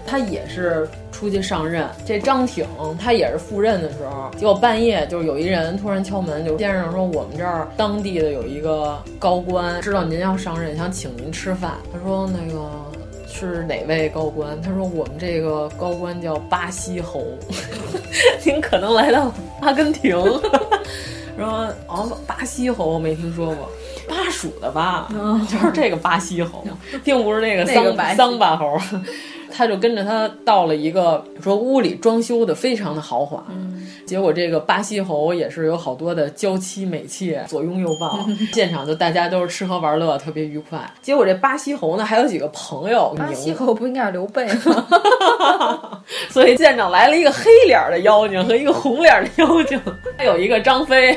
[0.06, 0.88] 他也是
[1.24, 1.88] 出去上任。
[2.04, 2.66] 这张挺
[3.00, 11.72] 他也是赴任的时候，结果半夜就是有一人突然敲门，就先生说我们这儿当地的有一个高官知道您要上任，想请您吃饭。
[11.90, 12.70] 他说那个
[13.26, 14.60] 是哪位高官？
[14.60, 17.24] 他说我们这个高官叫巴西侯，
[18.44, 19.32] 您可能来到
[19.62, 20.14] 阿根廷。
[21.36, 23.68] 说哦，巴西猴我没听说过，
[24.06, 25.08] 巴蜀的巴，
[25.48, 26.62] 就是这个巴西猴，
[27.02, 28.78] 并不是那个桑桑巴猴。
[29.56, 33.44] 他就跟着他到了一个说屋里装修的非常的豪华，
[34.04, 38.18] 结果这个巴西侯也是有好多的娇妻美妾左拥右抱，
[38.52, 40.78] 现场就大家都是吃喝玩乐，特别愉快。
[41.00, 44.46] 结果这巴西侯呢还有几个朋友，巴西侯不应该是刘备。
[44.46, 46.02] 吗？
[46.28, 49.80] 所以现场来了一个黑脸的妖精和一个红脸的妖精，
[50.18, 51.16] 还有一个张飞，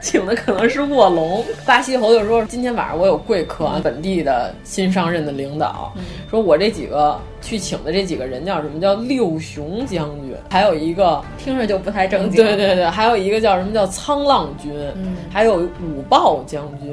[0.00, 1.44] 请的可能是卧龙。
[1.64, 5.92] 巴西侯就说：“今天晚上我有贵客，本地的新上任的领导，
[6.30, 12.44] 说我这几个去请的这几个人叫什么叫六雄将军，还有一个听着就不太正经。
[12.44, 14.72] 对对对，还有一个叫什么叫沧浪君，
[15.30, 16.92] 还有五豹将军、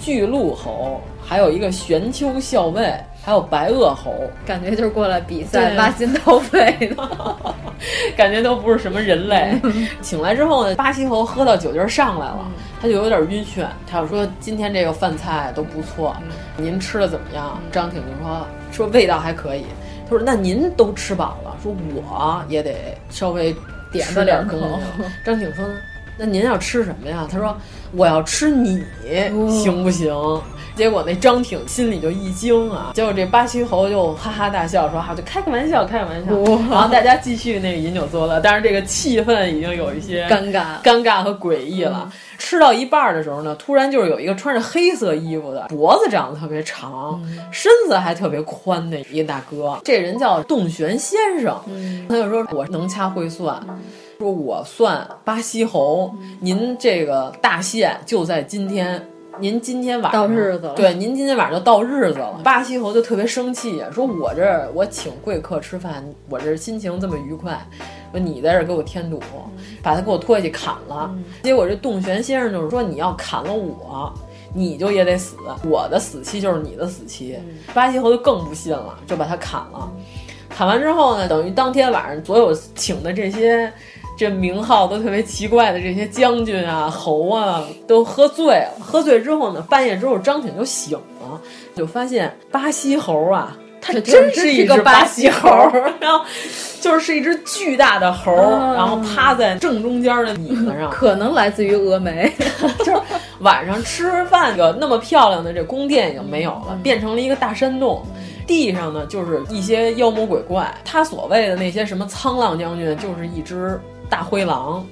[0.00, 2.90] 巨鹿侯，还有一个玄丘校尉。”
[3.24, 4.12] 还有白垩侯，
[4.44, 7.08] 感觉就是过来比赛挖心掏肺的，
[8.16, 9.56] 感觉都不是什么人类。
[10.00, 12.50] 请来之后呢，巴西侯喝到酒劲儿上来了，
[12.80, 13.64] 他就有点晕眩。
[13.88, 16.16] 他就说：“今天这个饭菜都不错，
[16.56, 19.64] 您吃的怎么样？”张挺就说：“说味道还可以。”
[20.08, 22.74] 他说：“那您都吃饱了，说我也得
[23.10, 23.54] 稍微
[23.92, 24.80] 点吧两口。
[25.24, 25.64] ”张挺说
[26.24, 27.56] ：“那您要吃什么呀？”他说
[27.96, 28.80] ：“我要吃你，
[29.50, 30.14] 行不行？”
[30.76, 32.92] 结果那张挺心里就一惊啊！
[32.94, 36.32] 结果这巴西猴就哈哈大笑说：“哈，就开个玩笑，开个玩笑。”
[36.70, 42.10] 然后大家继续那个饮酒作乐，但是这个气氛已经有一些尴尬、尴尬和诡异了。
[42.38, 51.54] 吃到一半的时候呢，突然就是有一个穿着黑色衣服的，脖子长得特别长，身子还特别宽的一个大哥，这人叫洞玄先生。
[52.08, 53.60] 他就说：“我能掐会算，
[54.22, 59.04] 说我算巴西侯，您这个大限就在今天。”
[59.40, 62.38] 您今天晚上到日子了，对，您今天晚上就到日子了。
[62.44, 67.58] 巴西侯就特别生气，说我这我请贵客吃饭，我这心情这么愉快，
[68.12, 69.18] 说你在这给我添堵，
[69.82, 71.10] 把他给我拖下去砍了。
[71.42, 74.12] 结果这洞玄先生就是说，你要砍了我，
[74.54, 77.38] 你就也得死，我的死期就是你的死期。
[77.72, 79.90] 巴西侯就更不信了，就把他砍了。
[80.50, 83.72] 砍完之后呢，等于当天晚上所有请的这些。
[84.16, 88.72] 这名号都特别奇怪的这些将军啊、侯啊，都喝醉了。
[88.80, 91.40] 喝醉之后呢，半夜之后张挺就醒了，
[91.74, 95.48] 就发现巴西猴啊，它真是一只巴西猴，
[96.00, 96.24] 然后
[96.80, 98.32] 就是是一只巨大的猴，
[98.74, 102.30] 然后趴在正中间的椅子上， 可能来自于峨眉。
[102.78, 102.92] 就是
[103.40, 108.04] 晚上吃饭的那么漂亮的这宫殿已经没有了，变成了一个大山洞。
[108.46, 110.72] 地上呢就是一些妖魔鬼怪。
[110.84, 113.80] 他所谓的那些什么沧浪将军，就是一只。
[114.12, 114.86] 大灰狼，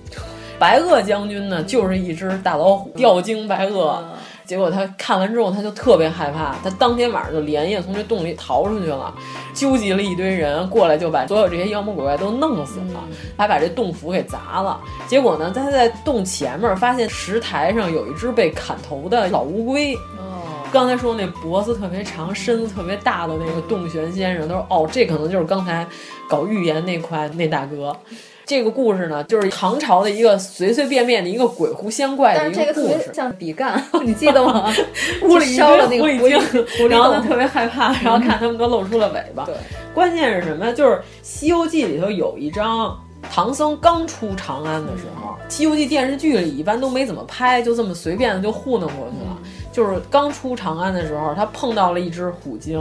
[0.59, 3.99] 白垩将军呢，就是一只大老虎，吊睛白垩。
[4.47, 9.15] 结果他看完之后，他就特别害怕，他当天晚上就连夜从这洞里逃出去了，
[9.53, 13.05] 纠集了一堆人过来，就把所有这些妖魔鬼怪都弄死了，
[13.37, 14.81] 还把这洞府给砸了。
[15.07, 19.95] 结果呢，他在洞前面发现石台上有一只被砍头的老乌龟。
[20.73, 25.87] 刚才说那脖子特别长、身子特别大的那个洞玄先生，他说：“哦，这可能就是刚才
[26.29, 27.95] 搞预言那块那大哥。”
[28.51, 34.69] 这个故事呢，就是唐朝的一个随随便便的一个鬼狐仙怪的一个故事，像比干， 你记得吗？
[35.23, 39.45] 屋里烧了那个狐狸，然后他特别害怕，然后看他们都露出了尾巴。
[39.45, 39.55] 对，
[39.95, 40.73] 关键是什么？
[40.73, 42.99] 就是《西游记》里头有一章，
[43.33, 49.39] 唐僧刚出长安的时候，《西游记》电视剧里一般都没怎么拍，就这么随便的就糊弄过去了。
[49.73, 52.77] 就是刚出长安的时候，他碰到了一只虎精。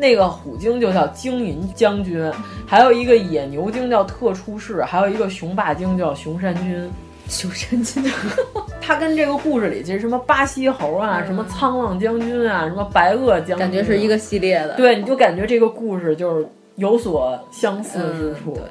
[0.00, 2.32] 那个虎鲸就叫鲸银将军，
[2.64, 6.88] 还有一个野牛鲸叫特出世，还有一个雄霸鲸叫熊山君。
[7.28, 8.02] 雄山君，
[8.80, 14.76] 他跟这个故事里其实什么巴西猴啊，什么沧浪将军啊，什么白垩将军，感觉是一个系列的。
[14.76, 18.54] 对，你就感觉这个故事就是有所相似之处。
[18.54, 18.62] 对，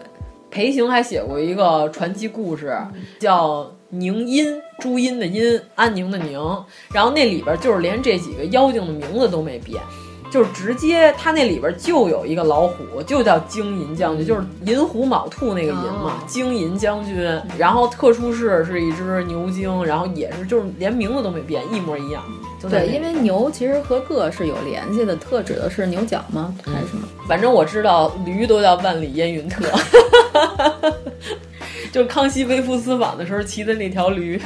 [0.50, 2.76] 裴行还写过一个传奇故事，
[3.20, 6.42] 叫宁阴，朱阴的阴，安宁的宁。
[6.92, 9.80] 然后那里边就是连这几个妖精的名字都没变。
[10.38, 17.28] 就是直接，他那里边就有一个老虎，就叫金银将军，就是银虎卯兔那个银嘛，金银将军。
[17.58, 22.24] 然后特殊是是一只牛精，然后也是就是连名字都没变，一模一样。
[22.70, 26.54] 对，因为牛其实和个是有联系的，特指的是牛角吗？
[26.64, 27.08] 还是什么？
[27.28, 29.66] 反正我知道驴都叫万里烟云特，
[31.92, 34.40] 就是康熙微服私访的时候骑的那条驴。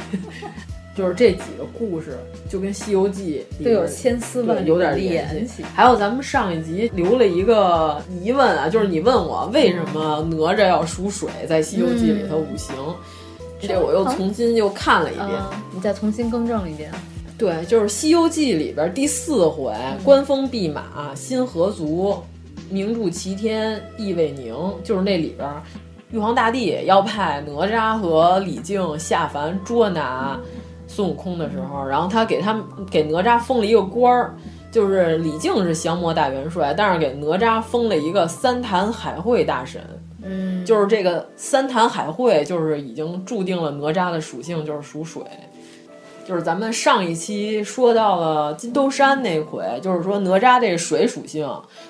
[0.94, 2.18] 就是这几个故事，
[2.50, 5.62] 就跟《西游记》都有千丝万缕有点联系。
[5.74, 12.76] 还有咱们上一集留了一个疑问啊，就是你问我为什么哪吒要属水，在《西游记》里头五行，
[13.58, 15.28] 这我又重新又看了一遍，
[15.72, 16.92] 你再重新更正一遍。
[17.38, 19.72] 对，就是《西游记》里边第四回
[20.04, 22.22] “官封弼马，心何足，
[22.68, 25.50] 名著齐天，意未宁”，就是那里边，
[26.10, 30.38] 玉皇大帝要派哪吒和李靖下凡捉拿。
[30.92, 34.34] 孙悟空的时候，然后他给他给哪吒封了一个官儿，
[34.70, 39.80] 就是李靖是降魔大元帅，但是给哪吒封了一个三坛海会大神。
[40.24, 45.22] 嗯，就是这个三潭海会，就是已经注定了哪吒的属性就是属水。
[46.24, 51.48] 就是咱们上一期说到了金兜山那回，就是说哪吒这水属性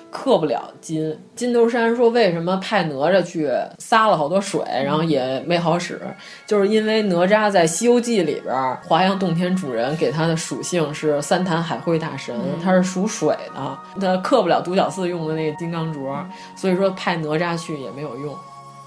[0.09, 1.17] 克不了金。
[1.35, 6.01] 金兜山说为什么派哪吒去撒了好多水，然后也没好使，
[6.47, 16.23] 就是因为哪吒在《西游记》里边，华阳洞天主人给他的属性是三潭海会大神，他是属水的，他克不了独角寺用的那个金刚镯，
[16.55, 18.35] 所以说派哪吒去也没有用。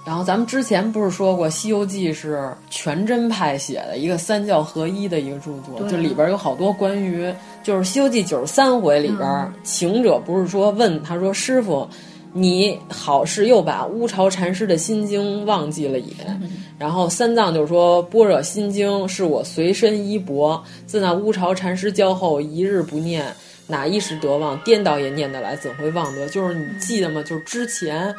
[0.07, 7.35] 然后咱们之前不是说过，《西游记》是全真派写的一个三教合一的一个著作，就里边有好多关于，
[7.65, 11.89] 就是《西游记》九十三回里边，行者不是说问他说：“师傅，
[12.33, 16.15] 你好是又把乌巢禅师的心经忘记了也？”
[16.79, 23.25] 然后三藏就说：“般若心经是我随身衣钵，自那乌巢禅师教后，一日不念，
[23.67, 24.57] 哪一时得忘？
[24.61, 27.21] 颠倒也念得来，怎会忘得？”就是你记得吗？
[27.25, 28.15] 就是之前。《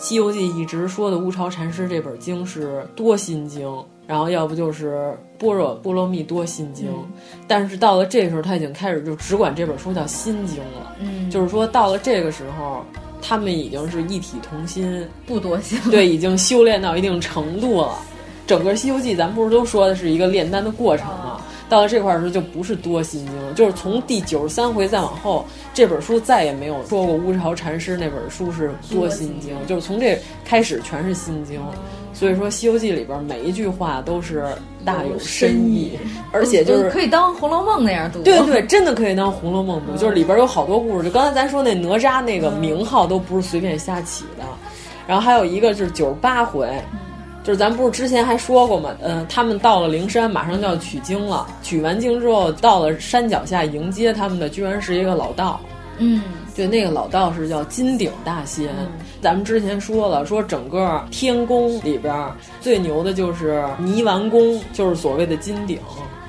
[0.00, 3.68] 西游记》一直说的乌巢禅师这本经是多心经，
[4.06, 6.88] 然后要不就是般若波罗蜜多心经，
[7.48, 10.94] 但是到了这时候，他已经开始就只管这本书叫心经了。
[11.00, 12.84] 嗯，就是说到了这个时候，
[13.20, 15.80] 他们已经是一体同心，不多心。
[15.90, 17.98] 对，已经修炼到一定程度了。
[18.46, 21.40] 整个《西游记》咱不是都说的是一个炼丹的过程吗？
[21.68, 25.44] 到了这块儿时候就不是多心经，就是从第九十三回再往后，
[25.76, 31.60] 这本书再也没有说过乌巢禅师那本书是多心经，就是从这开始全是心经。
[32.14, 34.46] 所以说《西游记》里边每一句话都是
[34.86, 35.98] 大有深意，
[36.32, 38.22] 而且就是可以当《红楼梦》那样读。
[38.22, 41.04] 对对，真的可以当《红楼梦》读，就是里边有好多故事。
[41.04, 44.44] 就刚才咱说那哪吒那个名号都不是随便瞎起的，
[45.06, 46.66] 然后还有一个就是九十八回。
[47.46, 48.90] 就是咱不是之前还说过吗？
[49.00, 51.46] 嗯、呃，他们到了灵山，马上就要取经了。
[51.62, 55.60] 取完经之后，到了山脚下迎接他们的，居然是一个老道。
[55.98, 56.20] 嗯，
[56.56, 58.66] 对，那个老道士叫金顶大仙。
[58.80, 58.88] 嗯、
[59.22, 62.12] 咱们之前说了，说整个天宫里边
[62.60, 65.78] 最牛的就是泥丸宫，就是所谓的金顶。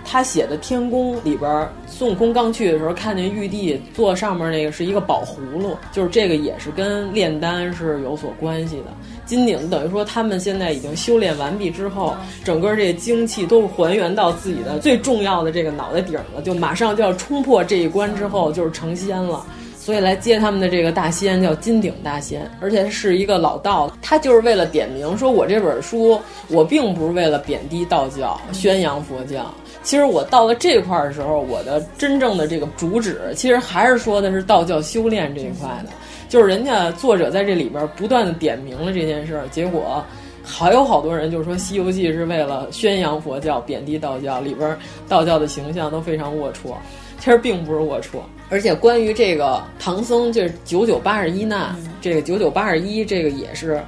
[0.09, 8.85] 他写的天宫里边，孙悟空刚去的时候，看见玉帝坐上面那个是一个宝葫芦，就是这个也是跟炼丹是有所关系的。
[9.25, 19.45] 金顶等于说他们现在已经修炼完毕之后，整个这精气都是还原到自己的最重要的这个脑袋顶了，就马上就要冲破这一关之后就是成仙了。
[19.77, 29.53] 所以来接他们的这个大仙叫金顶大仙，而且是一个老道，他就是为了点名说，我这本书我并不是为了贬低道教、宣扬佛教。
[29.87, 35.91] 其实我到了这块儿的时候，我的真正的这个主旨，其实还是说的是道教修炼这一块的。
[36.27, 40.03] 就是人家作者在这里边不断的点明了这件事儿，结果
[40.43, 44.77] 还有好多人就是说《西游记》是为了宣扬佛教、贬低道教，里边
[45.07, 46.73] 道教的形象都非常龌龊。
[47.21, 48.19] 其实并不是龌龊，
[48.49, 53.81] 而且关于这个唐僧这九九八十一难，这个九九八十一这个也是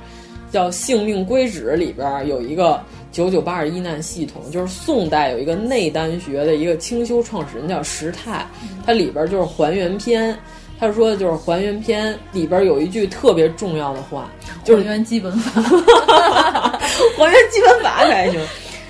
[0.50, 2.82] 叫《性命归旨》里边有一个
[3.12, 8.45] 九九八十一难系统，就是宋代有一个内丹学的一个清修创始人叫石泰，
[8.86, 10.38] 它里边就是还原篇。
[10.80, 14.32] 他说的就是还原篇里边有一句特别重要的话，
[14.64, 15.62] 就是还原基本法，
[17.18, 18.39] 还原基本法才行。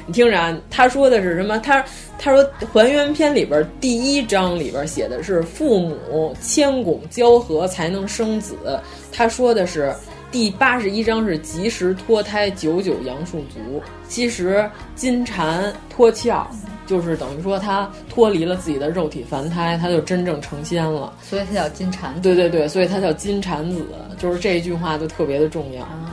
[0.05, 1.57] 你听着啊，他说的是什么？
[1.57, 1.83] 他
[2.19, 8.55] 他说还原篇里边第一章里边写的是父母千拱交合才能生子，
[9.11, 9.91] 他说的是
[10.31, 16.47] 第八十一章是及时脱胎九九阳数足，其实金蝉脱壳。
[16.85, 22.21] 就是等于说它脱离了自己的肉体凡胎，它就真正成仙了，所以它叫金蝉子。
[22.21, 23.85] 对对对，所以它叫金蝉子，
[24.17, 25.83] 就是这一句话就特别的重要。
[25.83, 26.11] 啊、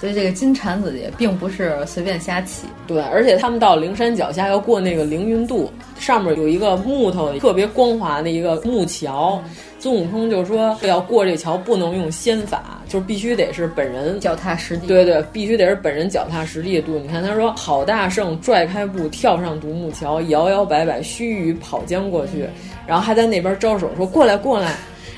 [0.00, 2.68] 所以这个金蝉子也并不是随便瞎起。
[2.86, 5.68] 对，而且他们到灵山脚下要过那个凌云渡，
[5.98, 9.42] 上面有一个木头特别光滑的一个木桥。
[9.44, 14.86] 嗯孙悟空就说要过这桥不能用仙法，就是必须得是本人脚踏实地。
[14.86, 16.98] 对对，必须得是本人脚踏实地渡。
[16.98, 22.46] 你看他说好大圣拽开步跳上独木桥，摇摇摆摆须臾跑将过去，
[22.86, 24.74] 然后还在那边招手说过来过来。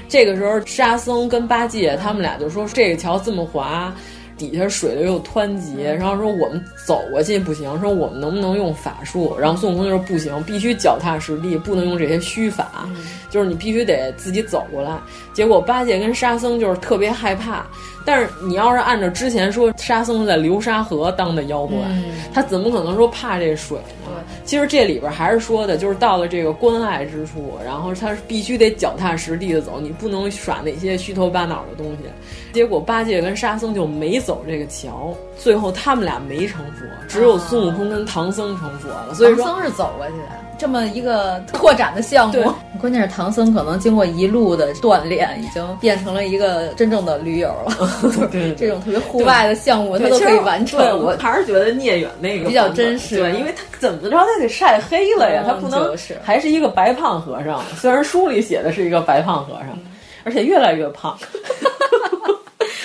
[0.08, 3.94] 这个时候沙僧跟八戒他们俩就说这个桥这么滑。
[4.38, 9.36] 底下水流又湍急，然后说我们走过去不行，说我们能不能用法术？
[9.38, 12.96] 然后孙悟空就说不行，必须脚踏实地，不能用这些虚法，嗯、
[13.28, 14.96] 就是你必须得自己走过来。
[15.34, 17.66] 结果八戒跟沙僧就是特别害怕，
[18.04, 23.97] 但是你要是按照之前说，沙僧在流沙河当的妖怪，嗯、他怎么可能说怕这水呢？
[24.44, 32.04] 其实这里边还是说的，就是到了这个关爱之处，然后他必须得脚踏实地的走，你不能耍那些虚头巴脑的东西。
[32.52, 39.14] 结果八戒跟沙僧就没走这个桥，最后他们俩没成佛，只有孙悟空跟唐僧成佛了。
[39.14, 40.47] 所以说唐僧是走过去的。
[40.58, 42.52] 这么一个拓展的项目。
[42.80, 47.72] 关键是唐僧可能经过一路的锻炼，已经变成了一个真正的驴友了。
[48.30, 50.78] 对，这种特别户外的项目他都可以完成。
[50.78, 53.16] 对，我还是觉得聂远那个比较真实。
[53.16, 57.62] 对，因为他怎么着他得晒黑了呀，他不能还是一个白胖和尚。
[57.76, 59.78] 虽然书里写的是一个白胖和尚，
[60.24, 61.18] 而且越来越胖，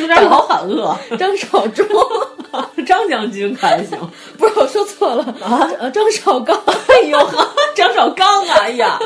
[0.04, 0.96] 有点老喊饿。
[1.18, 1.86] 张少忠。
[2.86, 3.98] 张将军还行，
[4.38, 5.68] 不是我说错了啊！
[5.92, 6.56] 张绍刚，
[6.88, 8.56] 哎呦呵，张绍刚啊！
[8.62, 9.00] 哎呀，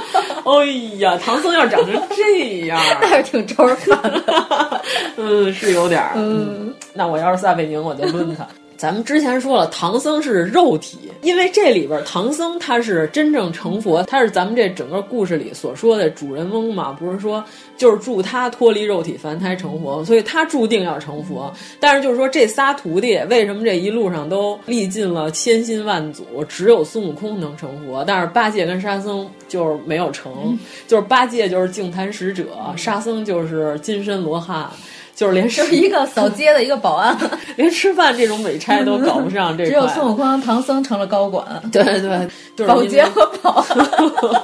[0.43, 0.65] 哎
[0.97, 4.81] 呀，唐僧要长成这样，那是挺招人烦的。
[5.15, 6.11] 嗯，是有点儿。
[6.15, 8.45] 嗯，那我要是撒贝宁，我就抡他。
[8.78, 17.43] 咱们之前说了，唐僧是肉体，因为这里边唐僧他是真正成佛，他是咱们这整个故事里所说的主人翁嘛，不是说
[17.75, 21.51] 就是助他脱离肉体凡胎成佛，所以他注定要成佛。
[21.80, 30.55] 但是就是说这仨徒弟为什么这一路上都历尽了千辛万阻，只有孙悟空能成佛，但是八戒跟沙僧就是没有成，
[30.88, 32.45] 就是八戒就是净坛使者，
[32.78, 34.69] 沙僧就是金身罗汉。
[35.18, 37.18] 就是连是一个扫街的一个保安，
[37.57, 39.57] 连吃饭这种美差都搞不上。
[39.57, 41.43] 这 只有孙悟空、唐僧成了高管。
[41.74, 44.43] 对对，就是保洁和保安。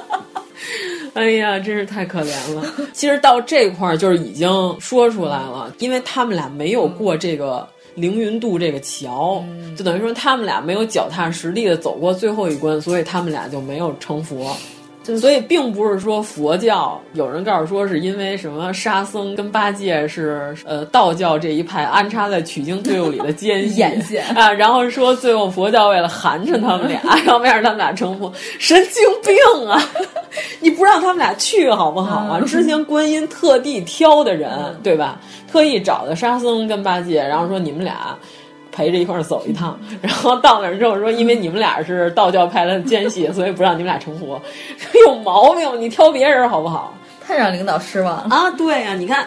[1.14, 2.64] 哎呀，真是太可怜了。
[2.92, 4.50] 其实到这块儿就是已经
[4.80, 7.64] 说出来了，因为他们俩没有过这个
[7.94, 9.40] 凌云渡这个桥，
[9.76, 14.56] 就等于说他们俩没有脚踏实地的走过最后一关，所以他们俩就没有成佛。
[15.18, 29.78] 所以并不是说佛教有人告诉说是因为什么沙僧跟八戒是呃道教这一派安插在取经队伍里的奸细 啊，然后说最后佛教为了寒碜他们俩，然后没让他们俩成佛，神经病啊！
[30.60, 32.40] 你不让他们俩去好不好啊？
[32.46, 34.50] 之前观音特地挑的人
[34.82, 35.20] 对吧？
[35.52, 38.16] 特意找的沙僧跟八戒，然后说你们俩。
[38.74, 44.40] 陪着一块儿走一趟，然后到那儿之后说，因为你们俩是道教派来的奸细，所以不让你们俩成佛，
[45.06, 45.80] 有毛病！
[45.80, 46.92] 你挑别人好不好？
[47.24, 48.50] 太让领导失望了啊！
[48.50, 49.26] 对呀，你看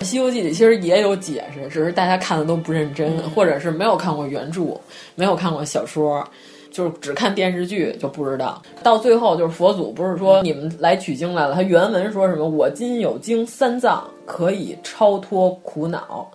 [0.04, 4.80] 《西游记》里其实也有解释，只是大家看的都不认真，或者是没有看过原著，
[5.14, 6.24] 没有看过小说，
[6.70, 8.60] 就是只看电视剧就不知道。
[8.82, 12.48] 到最后就是佛祖不是说你们来取经来了，他原文说什么？
[12.48, 16.28] 我今有经三藏，可以超脱苦恼。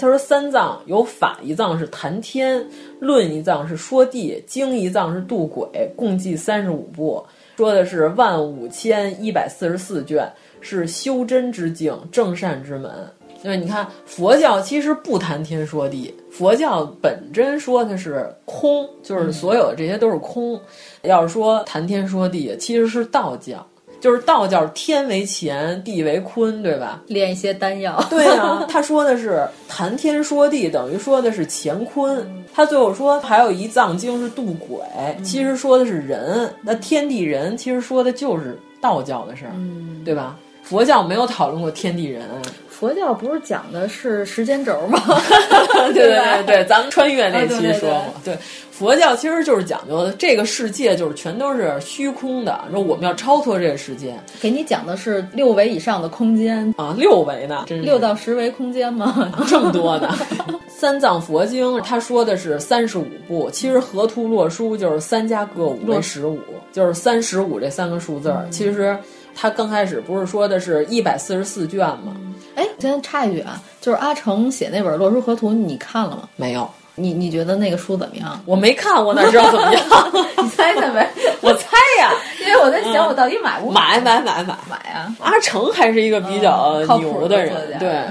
[0.00, 2.66] 他说：“三藏有法一藏是谈天，
[3.00, 7.22] 论一藏是说地，经一藏是渡鬼，共计三十五部，
[7.56, 10.26] 说的是万五千一百四十四卷，
[10.60, 12.90] 是修真之境，正善之门。
[13.42, 20.60] 因为你看，佛教其实不谈天说地，佛教本真说的是空，就是所有的这些都是空。
[21.02, 23.66] 要是说谈天说地，其实是道教。”
[24.00, 27.02] 就是道教天为乾，地为坤，对吧？
[27.06, 28.02] 炼一些丹药。
[28.08, 32.26] 对啊， 他说的是谈天说地，等于说的是乾坤。
[32.52, 34.78] 他最后说还有一藏经是渡鬼，
[35.22, 36.52] 其实说的是人。
[36.62, 39.52] 那天地人其实说的就是道教的事儿，
[40.04, 40.36] 对吧？
[40.62, 42.22] 佛教没有讨论过天地人。
[42.80, 44.98] 佛教不是讲的是时间轴吗？
[45.92, 48.14] 对对对对，咱们穿越那期说过。
[48.24, 48.38] 对，
[48.70, 54.14] 佛教其实就是讲究的这个世界就是全都是虚空的，说我们要超脱这个世界。
[54.40, 57.66] 给你讲的是六维以上的空间啊，六维呢？
[57.68, 59.30] 六到十维空间吗？
[59.46, 60.16] 这么多呢？
[60.66, 66.40] 三藏佛经他说的是三十五部，其实河图洛书就是三加各五为十五，
[66.72, 68.48] 就是三十五这三个数字儿。
[68.50, 68.96] 其实
[69.34, 72.16] 他刚开始不是说的是一百四十四卷吗？
[72.86, 76.28] 哎，先插一句啊，就是阿成写那本《洛书河图》，你看了吗？
[76.36, 76.68] 没有。
[76.96, 78.38] 你你觉得那个书怎么样？
[78.44, 79.82] 我没看，我哪知道怎么样？
[80.42, 81.08] 你猜猜呗。
[81.40, 81.68] 我猜
[81.98, 83.98] 呀，因为我在想，我到底买不买？
[84.00, 85.14] 买买买买买啊！
[85.20, 88.02] 阿成还是一个比较牛的人，对，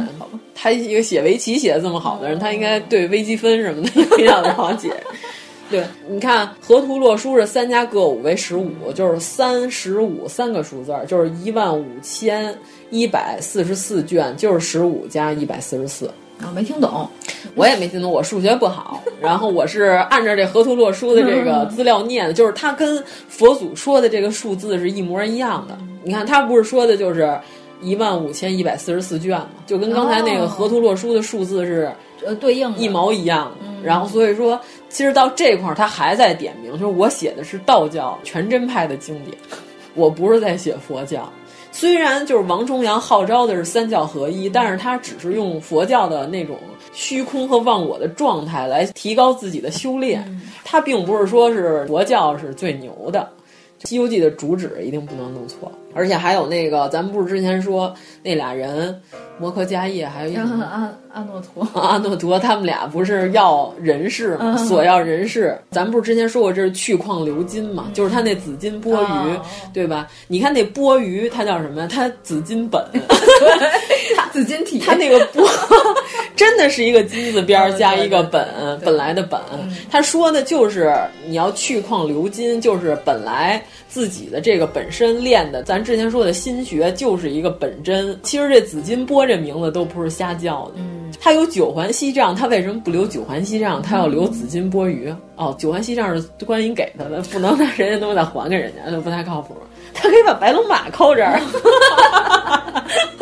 [0.55, 4.91] 他一个写围棋写的这么好的人，他应该对微积分什么的比较了解。
[5.70, 12.57] 对，你看河图洛书是三家各五为十五，就是三十五三个数字，就是一万五千
[12.89, 16.09] 一百四十四卷，就是十五加一百四十四。
[16.41, 17.07] 啊，没听懂，
[17.53, 19.03] 我也没听懂，我数学不好。
[19.22, 25.78] 然后我是按照这河图洛书的这个资料念的，就是他跟佛祖说的这个数字是一模一样的。
[26.03, 27.38] 你看他不是说的就是
[27.82, 31.91] 一万五千一百四十四卷嘛，就跟刚才那个河图洛书的数字是
[32.26, 33.67] 呃对应一毛一样的。
[33.84, 34.59] 然后所以说，
[34.90, 39.38] 其实到这块儿他还在点名，就是我写的是道教全真派的经典，
[39.94, 41.32] 我不是在写佛教。
[41.72, 46.58] 虽然就是王重阳号召的是三教合一，但是他只是用佛教的那种
[46.92, 50.26] 虚空和忘我的状态来提高自己的修炼，
[50.66, 53.20] 他并不是说是佛教是最牛的。
[53.86, 55.71] 《西游记》的主旨一定不能弄错。
[55.95, 58.95] 而且还有那个，咱们不是之前说那俩人，
[59.39, 64.55] 摩诃迦叶还有一个阿阿诺陀，阿诺陀他们俩不是要人世吗？
[64.55, 65.59] 索要人世。
[65.71, 67.88] 咱们不是之前说过这是去矿流金嘛？
[67.91, 69.39] 就是他那紫金钵盂，
[69.73, 70.07] 对吧？
[70.27, 71.88] 你看那钵盂，它叫什么呀？
[71.91, 72.86] 它紫金本，
[74.32, 75.47] 紫金体，它那个波
[76.36, 78.47] 真的是一个金字边加一个本，
[78.84, 79.39] 本来的本。
[79.91, 80.95] 他说的就是
[81.27, 88.17] 你要去矿流金，就是本来自己的这个本身练的，咱之前说的心学就是一个本真。
[88.23, 90.75] 其实这紫金波这名字都不是瞎叫的。
[91.21, 93.82] 他有九环锡杖，他为什么不留九环锡杖？
[93.82, 95.13] 他要留紫金钵盂。
[95.36, 99.55] 哦，九环锡杖是观音给他的，不能让人家东西再还给人家，那不太靠谱。
[99.93, 101.41] 他可以把白龙马扣这儿，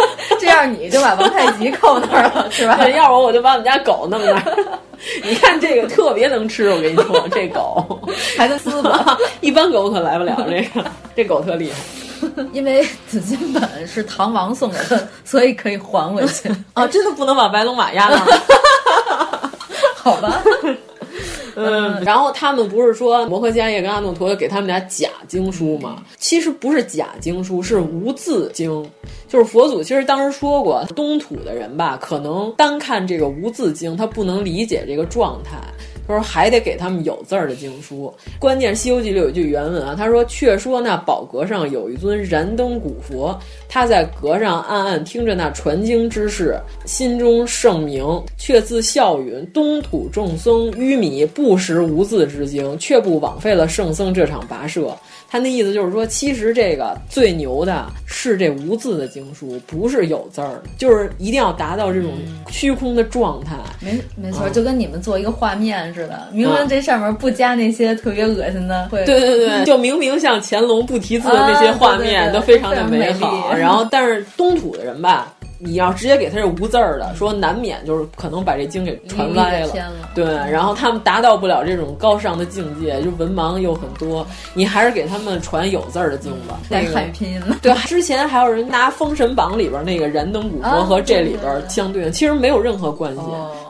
[0.57, 2.89] 这样你就把王太极扣那儿了， 是吧？
[2.89, 4.79] 要我我就把我们家狗弄那儿。
[5.23, 8.01] 你看这个特别能吃，我跟你说， 这狗
[8.35, 9.15] 还能撕吧？
[9.39, 10.83] 一般狗可来不了这个，
[11.15, 11.77] 这狗特厉害。
[12.51, 16.87] 因为紫金本是唐王送给他，所以可以还回去啊！
[16.87, 19.51] 真的不能把白龙马压那儿？
[19.95, 20.41] 好吧。
[21.57, 26.03] 嗯， 然后他们不是说摩诃迦叶跟阿耨陀给他们俩假经书吗？
[26.17, 28.87] 其实不是假经书，是无字经。
[29.27, 35.57] 就是佛祖其实当时说过，东土的人吧，可能单看这个无字经，他不能理解这个状态。
[36.07, 38.13] 他说还得给他们有字儿的经书。
[38.39, 43.37] 关键《西游记》里有一句原文啊，他说：“却说那宝阁上有一尊燃灯古佛，
[43.67, 48.05] 他在阁上暗暗听着那传经之事，心中盛明，
[48.37, 54.95] 却自笑云：东土众僧愚米，不识无字之经，却不枉费了圣僧这场跋涉。”
[55.29, 62.11] 他那意思就是说，其实这个最牛的是这无字的经书，不是有字儿，就是一定要达到这种
[62.49, 63.55] 虚空的状态。
[63.81, 73.53] 没没错，就跟你们做一个画面似的，明明这上面不加那些特别恶心的，会对对对，就明明像乾隆不题字的那些画面 都非常的美好。
[73.55, 75.33] 然后，但是东土的人吧。
[75.59, 79.73] 你要直接给他这无字儿的，说难免就是可能把这经给传歪了，
[80.13, 80.25] 对。
[80.25, 84.25] 然后他们达到不了这种高尚的境界，就文盲又很多。
[84.53, 86.59] 你还是给他们传有字儿的经吧。
[86.69, 87.55] 带汉语拼音的。
[87.61, 93.21] 对，之前还有人拿《封神榜》里边那个燃灯古佛和这里边相对应，其实没有任何关系。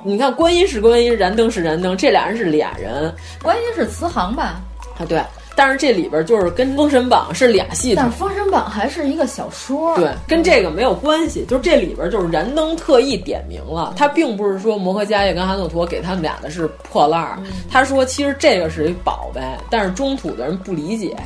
[0.03, 3.13] 你看，观音是观音，燃灯是燃灯，这俩人是俩人。
[3.41, 4.61] 观音是慈航吧？
[4.97, 5.21] 啊，对。
[5.57, 11.43] 但是这里边就是跟《封神榜》是俩系统，但是《封神榜》还是一个小说，对，跟这个没有关系。
[11.49, 17.39] 就是这里边就是燃灯特意点明了，他并不是说摩诃迦叶跟阿诺陀给他们俩的是破烂儿，
[17.71, 21.17] 他说其实这个是一宝贝，但是中土的人不理解。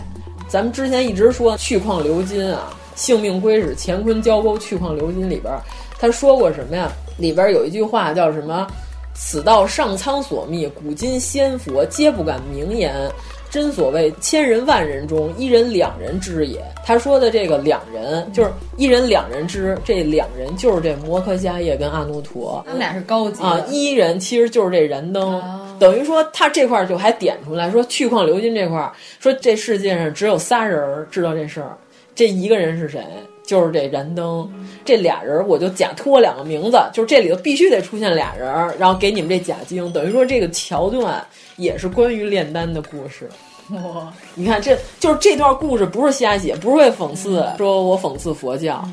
[0.47, 5.53] 咱们之前一直说去矿流金啊，性命归始，乾坤交钩，去矿流金里边
[5.99, 6.89] 他说过什么呀？
[7.17, 8.65] 里边有一句话叫什么？
[9.13, 13.11] 此道上苍所密，古今仙佛皆不敢明言。
[13.51, 16.63] 真所谓千人万人中，一人两人知也。
[16.85, 23.61] 他说的这个两人，就是一人两人知，这两人就是这摩诃迦叶跟阿努陀，他们俩是高级啊。
[23.69, 25.41] 一人其实就是这燃灯，
[25.77, 28.89] 等于说他这块就还点出来说去矿流金这块，
[29.19, 31.77] 说这世界上只有仨人知道这事儿，
[32.15, 33.03] 这一个人是谁？
[33.43, 34.49] 就是这燃灯。
[34.85, 38.47] 这俩人我就假托两个名字，就是这里头必须得出现俩人，
[38.79, 41.21] 然后给你们这假经，等于说这个桥段。
[41.61, 43.29] 也是关于炼丹的故事，
[43.69, 44.11] 哇！
[44.33, 48.83] 你看，这就是这段故事不是瞎写，不是为讽刺，说我讽刺佛教。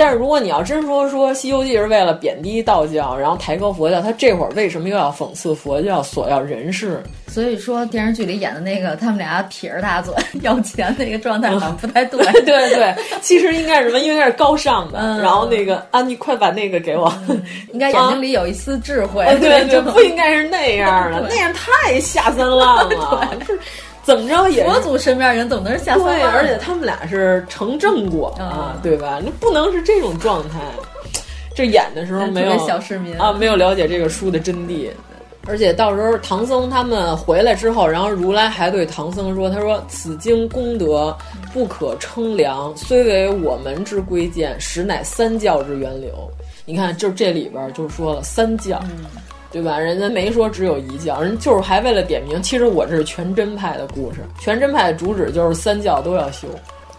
[0.00, 7.02] 但是如果你要真说说《西游记》是为了贬低道教，然后抬高佛教，他这会儿为什么又要讽刺佛教索要人事？
[7.28, 12.18] 所以说电视剧里演的那个他们俩撇着大嘴要钱那个状态好像不太对。
[12.46, 14.00] 对对，其实应该是什么？
[14.00, 14.98] 应该是高尚的。
[15.20, 17.12] 然后那个啊，你快把那个给我。
[17.74, 19.22] 应该眼睛里有一丝智慧。
[19.38, 23.28] 对对， 不应该是那样的，那样太下三滥了。
[24.10, 24.16] 是。
[24.16, 29.20] 怎么着也佛祖身边人怎么能是下三滥，而且他们俩是成正果啊，对吧？
[29.24, 30.58] 那不能是这种状态。
[31.54, 34.90] 这演的时候没有小市民啊，没有了解这个书的真谛。
[35.46, 41.16] 而且到时候唐僧他们回来之后，然后如来还对唐僧说：“他说此经功德
[41.52, 46.30] 不可称量，虽为我们之贵贱，实乃三教之源流。”
[46.66, 48.80] 你看，就这里边就说了三教。
[49.52, 49.78] 对吧？
[49.78, 52.40] 人家没说只有一教，人就是还为了点名。
[52.42, 56.46] 其实我这是全真派的故事，全真派的主旨就是三教都要修。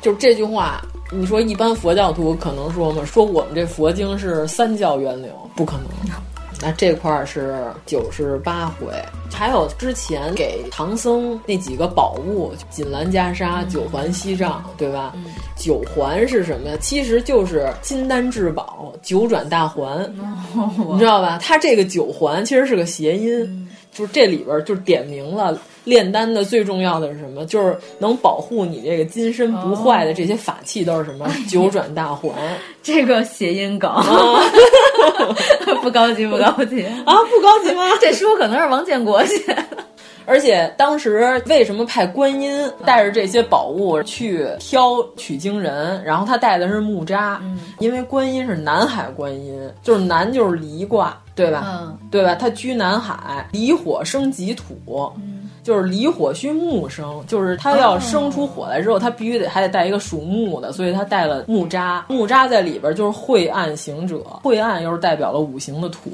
[0.01, 0.81] 就这句话，
[1.11, 3.05] 你说一般佛教徒可能说吗？
[3.05, 5.85] 说我们这佛经是三教源流，不可能。
[6.61, 8.93] 那这块儿是九十八回，
[9.33, 15.13] 还有之前给唐僧那几个宝物，锦兰袈裟、九环锡杖，对吧？
[15.55, 16.77] 九环是什么呀？
[16.79, 20.07] 其实就是金丹至宝、九转大环，
[20.93, 21.39] 你知道吧？
[21.41, 27.45] 它这个九环其实是个谐音，就是这里边就点明了炼丹的最重要的是什么？
[27.45, 31.27] 就是能保护你这个金身不坏的这些法器都是什么？
[31.49, 32.31] 九转大环。
[32.83, 33.91] 这个谐音梗，
[35.81, 37.89] 不高级，不高级 啊，不高级吗？
[38.01, 39.63] 这书可能是王建国写的。
[40.27, 46.01] 而且当时为什么派观音带着这些宝物去挑取经人？
[46.03, 51.63] 然后他带的是木渣，嗯、因为观音是南海观音，就是南就是离卦，对吧？
[51.67, 52.35] 嗯、对吧？
[52.35, 54.75] 他居南海，离火生己土。
[55.17, 62.05] 嗯就是离火需木生，就是它要生出火来之后，它必须得还得带一个属木的，所以它带了木渣。
[62.09, 66.11] 木渣在里边就是晦暗行者，晦暗又是代表了五行的土，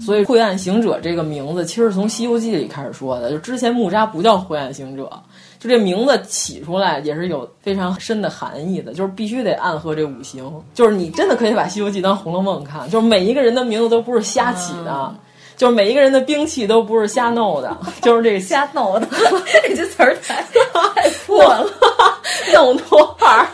[0.00, 3.30] 所以晦暗行者这个名字其实是从《西游记》里开始说的。
[3.30, 5.10] 就之前木渣不叫晦暗行者，
[5.58, 10.44] 就这名字起出来也是有非常深的含义的，就是必须得暗合这五行。
[10.74, 14.92] 就是你真的可以把《西游记》当《红楼梦》看，就是每一个人的名字都不是瞎起的。
[14.92, 15.14] 嗯
[15.58, 19.06] 就是每一个人的兵器都不是瞎弄的，就是这个瞎弄的，
[19.64, 20.40] 这句词儿太
[20.72, 21.66] 太破了，
[22.54, 23.48] 弄托盘儿，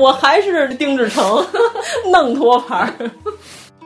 [0.00, 1.46] 我还是丁志成，
[2.10, 3.10] 弄托盘儿。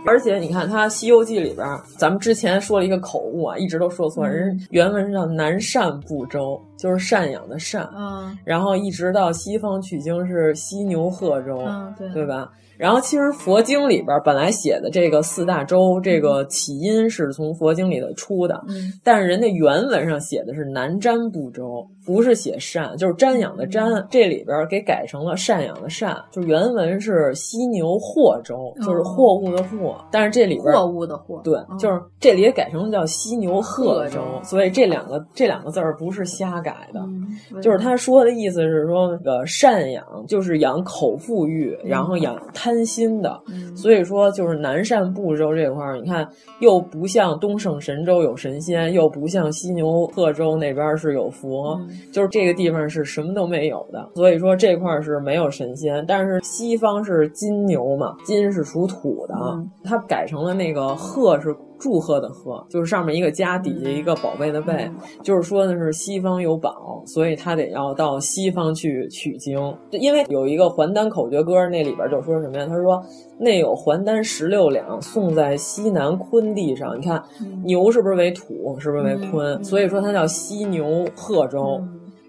[0.09, 1.67] 而且你看，他《西游记》里边，
[1.99, 12.49] 咱们之前说了一个口误啊，一直都说错，人原文是叫南赡部洲，就是赡养的赡，嗯，然后一直到西方取经是犀牛贺州，嗯，对，对吧？
[12.79, 24.07] 然后其实佛经里边本来写的这个四大洲，这个起因是从佛经里头出的，嗯，但是人家原文上写的是南瞻部洲，不是写赡，就是瞻仰的瞻，嗯。
[24.09, 43.41] 这里边给改成了赡养的赡，就原文是犀牛货洲，就是货物的货，但是这里边货物的货，对，嗯、就是这里也改成了叫犀牛贺州，州所以这两个这两个字儿不是瞎改的，嗯、就是他说的意思是说那个赡养就是养口腹欲，然后养贪心的。
[43.49, 46.27] 嗯、所以说，就是南赡部洲这块儿，你看
[46.61, 54.09] 又不像东胜神州有神仙，又不像犀牛贺州那边是有佛，嗯、就是这个地方是什么都没有的。
[54.15, 61.55] 所以说这块儿是没有神仙，但是西方是金牛嘛，金是属土的，嗯、它改成了那个鹤是。
[61.79, 69.59] 祝贺的贺，就是上面一个家，底下一个宝贝的贝，嗯、就是说的是西方有宝，所以他得要到西方去取经。
[69.91, 72.67] 因为有一个还丹口诀歌，那里边就说什么呀？
[72.67, 73.03] 他说
[73.39, 76.97] 内有还丹十六两，送在西南坤地上。
[76.99, 79.55] 你看、嗯、牛是不是为土，是不是为坤？
[79.55, 81.81] 嗯、所以说它叫犀牛贺州。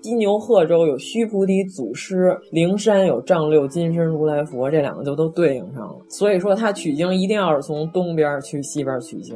[0.08, 5.96] 犀牛贺州有须菩提祖师，灵山有丈六金身如来佛，这两个就都对应上了。
[6.08, 9.36] 所以说他取经一定要是从东边去西边取经。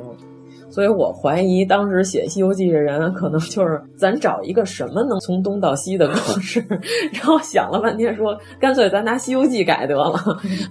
[0.69, 6.65] 所以我怀疑当时写《西游记》的人可能就是咱找一个什么能从东到西的故事，
[7.11, 10.13] 然后想了半天说，干脆咱拿《西游记》改得了，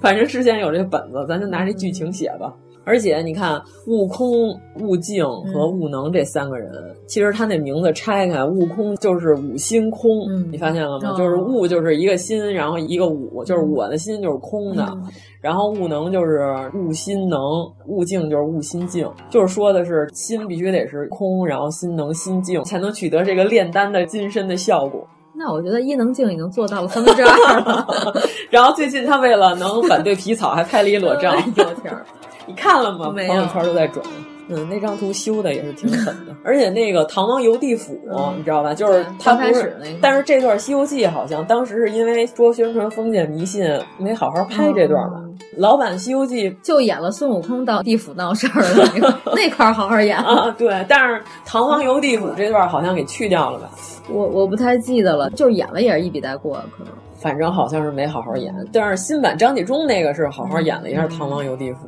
[0.01, 2.51] 反正之前有这本子，咱就拿这剧情写吧。
[2.91, 11.13] 而且你看，悟空、悟净和悟能这三个人，嗯、其实他那名字拆开，悟空就是五心空，嗯、你发现了吗？
[11.13, 15.05] 哦、就是悟就是一个心，然后一个悟，就是我的心就是空的，嗯、
[15.41, 17.41] 然后悟能就是悟心能，
[17.87, 25.07] 悟净就是悟心净，就是说的是心必须得是空，然后心能心净，才能取得这个炼丹的金身的效果。
[25.33, 27.87] 那我觉得伊能静已经做到了三分之二了。
[28.51, 31.33] 然后最近他为了能反对皮草，还拍了一裸照。
[31.57, 32.05] 有天儿。
[32.51, 33.11] 你看了吗？
[33.11, 34.05] 朋友圈都在转。
[34.53, 38.75] 嗯，那张图修的也是挺狠的， 而且那个唐王游地府，嗯、你知道吧？
[38.75, 43.65] 就是他不是，那个、但是这段《西游记》好像当时是因为说宣传封建迷信，
[43.97, 45.19] 没好好拍这段吧。
[45.19, 50.85] 嗯、老版《西游记》就演了孙悟空到地府闹事儿的那个那块儿好好演啊，对。
[50.89, 53.71] 但是唐王游地府这段好像给去掉了吧？
[54.11, 56.93] 我我不太记得了，就是演了也是一笔带过，可能。
[57.15, 61.87] 反正好像是没好好演，但是新版张纪中那个是好好演了一下《唐王游地府》。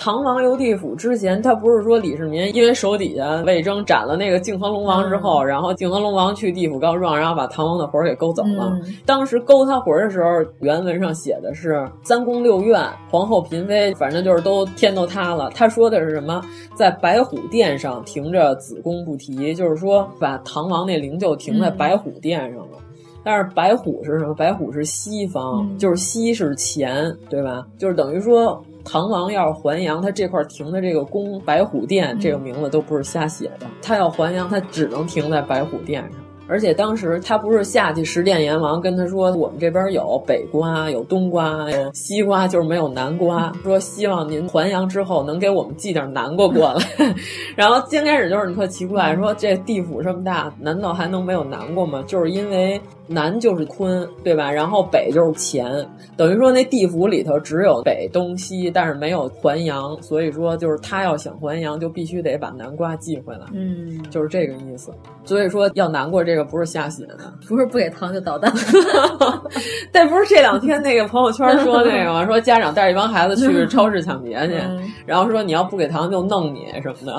[0.00, 8.70] 唐王游地府之前，他不是说李世民因为手底下魏征斩了那个泾河龙王之后，嗯、然后泾河龙王去地府告状，然后把唐王的魂儿给勾走了。
[8.82, 10.28] 嗯、当时勾他魂儿的时候，
[10.60, 15.50] 原文上写的是三宫六院、皇后嫔妃，反正就是都天都塌了。
[15.54, 16.40] 他说的是什么？
[16.74, 22.68] 在白虎殿上停着子宫不提，就是说把唐王那灵柩停在白虎殿上了。
[22.72, 22.84] 嗯
[23.22, 24.32] 但是白虎是什么？
[24.32, 27.66] 白虎是西方，嗯、就是西是钱，对吧？
[27.76, 33.66] 就是等于说，唐王要是还阳，他这块停的这个宫白虎殿、嗯、这个名字都不是瞎写的。
[33.82, 36.12] 他要还阳，他只能停在白虎殿上。
[36.48, 43.52] 而且当时他不是下去，十殿阎王跟他说，我们这边有北瓜，有冬瓜，有西瓜，就是没有南瓜。
[43.62, 46.84] 说希望您还阳之后能给我们寄点南瓜过来。
[47.54, 52.02] 然后先开始就是你特奇怪，说这地府这么大，难道还能没有南瓜吗？
[52.04, 52.80] 就是因为
[53.12, 54.52] 南就是坤，对吧？
[54.52, 55.84] 然后北就是乾，
[56.16, 64.92] 等于说那地府里头只有北、东西，但是没有还阳，所以说就是他要想还阳，就必须得把南瓜寄回来，嗯，就是这个意思。
[65.24, 68.52] 所以说要难过这个不是瞎写的， 不是不给糖就捣蛋。
[69.90, 72.24] 但不是这两天那个朋友圈说那个吗？
[72.24, 77.18] 说家长带着一帮孩子去超市抢劫去，嗯、然后说你要不给糖就弄你什么的。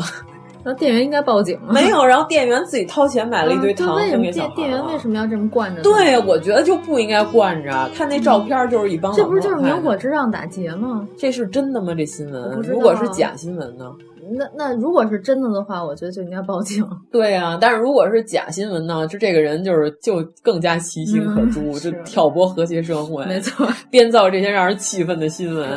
[0.63, 1.69] 那店员应该报警吗？
[1.71, 4.55] 没有，然后店员自己掏钱买了一堆糖分给小孩。
[4.55, 5.81] 店员为什么要这么惯着？
[5.81, 7.89] 对，我觉得就不应该惯着。
[7.95, 9.13] 看那照片就是一帮。
[9.13, 11.07] 这不是就是明火之让打劫吗？
[11.17, 11.93] 这是真的吗？
[11.95, 12.61] 这新闻？
[12.61, 13.91] 如果是假新闻呢？
[14.33, 16.87] 那那如果是真的的话，我觉得就应该报警。
[17.11, 19.05] 对啊，但是如果是假新闻呢？
[19.07, 25.67] 就这个人就是就更加其心可诛，嗯、就挑拨和谐社会，没错， 编造这些让人气愤的新闻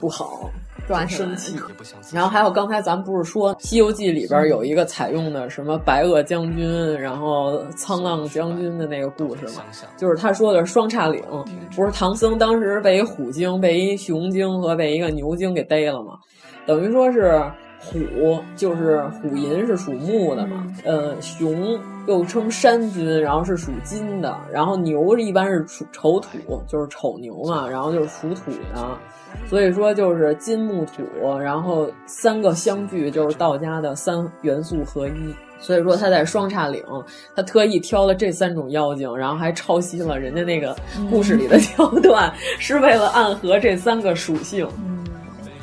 [0.00, 0.50] 不好。
[0.86, 1.56] 抓生气，
[2.12, 9.62] 然后还有刚才咱们不是说《西游记》里边有一个采用的什么白垩将军，然后沧浪将军的那个故事吗？
[9.96, 11.22] 就是他说的双叉岭，
[11.74, 16.18] 不是唐僧当时被一虎精、被一熊精和被一个牛精给逮了吗？
[16.66, 17.42] 等于说是
[17.82, 28.98] 虎，就是虎寅是属木的嘛，呃，熊又称山君，然后是属金的，然后牛一般是属丑土，就是丑牛嘛，然后就是属土的。
[29.48, 31.02] 所以说就是金木土，
[31.38, 35.12] 然后三个相聚，就是道家的三元素合一。
[35.58, 36.82] 所以说他在双叉岭，
[37.36, 40.76] 他特意挑了这三种妖精，然后还抄袭了人家那个
[41.08, 44.68] 故事里的桥段，嗯、是为了暗合这三个属性。
[44.78, 45.01] 嗯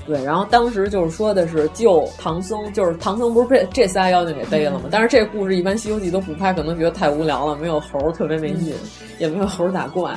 [0.10, 4.86] 对，然后当时就是说的是救唐僧，就是唐僧不是被这仨妖精给逮了吗？
[4.89, 8.74] 但是这故事一般《西游记》都不拍，可能觉得太无聊了，没有猴特别没劲，
[9.20, 10.12] 也没有猴打怪。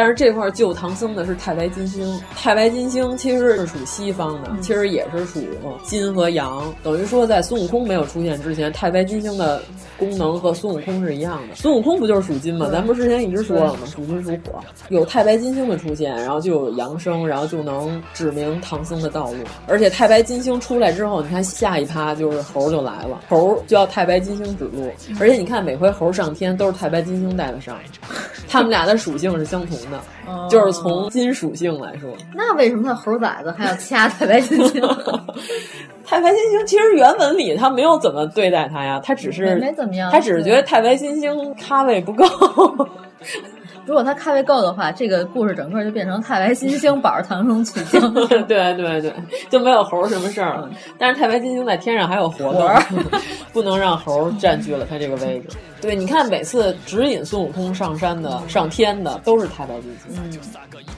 [0.00, 5.42] 但是这块救唐僧的是太白金星，太白金星其实是属西方的，其实也是属
[5.84, 9.60] 金和阳，等于说在孙悟空没有出现之前，太白金星的
[9.98, 11.54] 功能和孙悟空是一样的。
[11.54, 12.66] 孙悟空不就是属金吗？
[12.72, 13.80] 咱不是之前一直说了吗？
[13.84, 19.36] 属金属火，有太白金星的出现，然后就有阳生，然后就能指明唐僧的道路。
[19.66, 24.90] 而且太白金星出来之后，你看下一趴就是猴就来了，猴就要太白金星指路。
[25.20, 27.76] 而且你看每回猴上天都是太白金星带的上，
[28.48, 29.89] 他们俩的属性是相同的。
[30.26, 34.80] 哦就是从金属性来说，那为什么他猴崽子还要掐太白金星？
[36.04, 42.24] 太白金星其实原文里他没有怎么对待他呀，他只是没怎么样，他只是觉得太白金星咖位不够。
[43.90, 48.14] 如果他咖位够的话，这个故事整个就变成太白金星 保着唐僧取经。
[48.46, 49.12] 对对对，
[49.50, 50.70] 就没有猴什么事儿了。
[50.96, 52.70] 但是太白金星在天上还有活动，
[53.52, 55.56] 不能让猴占据了他这个位置。
[55.80, 60.22] 对，你看每次指引孙悟空上山的、上天的都是太白金星。
[60.22, 60.38] 嗯，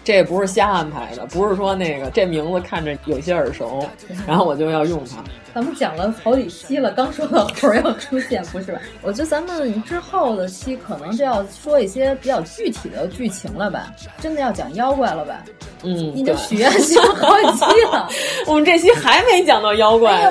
[0.04, 3.88] 这也不是瞎安排的，不是说那个这名字看着有些耳熟，
[4.26, 5.24] 然后我就要用它。
[5.54, 8.80] 咱们讲了好几期了，刚说到猴要出现，不是吧？
[9.02, 15.42] 我觉得咱们之后的期可能就要说一些比较具体的剧情了吧，真的要讲妖怪了吧？
[15.84, 18.08] 嗯，你的许愿写了好几期了，
[18.46, 20.12] 我们这期还没讲到妖怪。
[20.12, 20.30] 哎，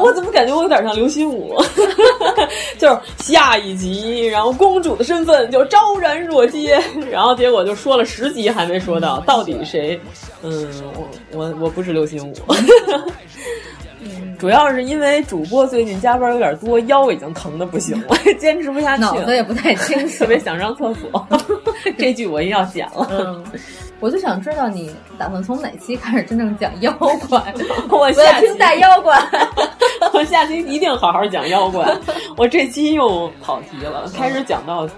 [0.00, 1.62] 我怎么感觉我有点像刘心武？
[2.78, 10.00] 就是下一集，然后公主的身份就昭然若揭，然后结果就说了十集还没说到，到底谁？
[10.42, 12.34] 嗯，我我我不是刘心武。
[14.42, 21.28] 主要是因为主播最近加班有点多，腰已经疼的不行了， 坚持不下去，脑子也不太清楚，特别想上厕所。
[21.96, 23.06] 这句我一定要剪了。
[23.12, 23.44] 嗯，
[24.00, 26.90] 我就想知道你打算从哪期开始真正讲妖
[27.28, 27.54] 怪？
[27.88, 29.16] 我要听大妖怪，
[30.12, 31.88] 我下期一定好好讲妖怪。
[32.36, 34.88] 我这期又跑题了，开始讲到。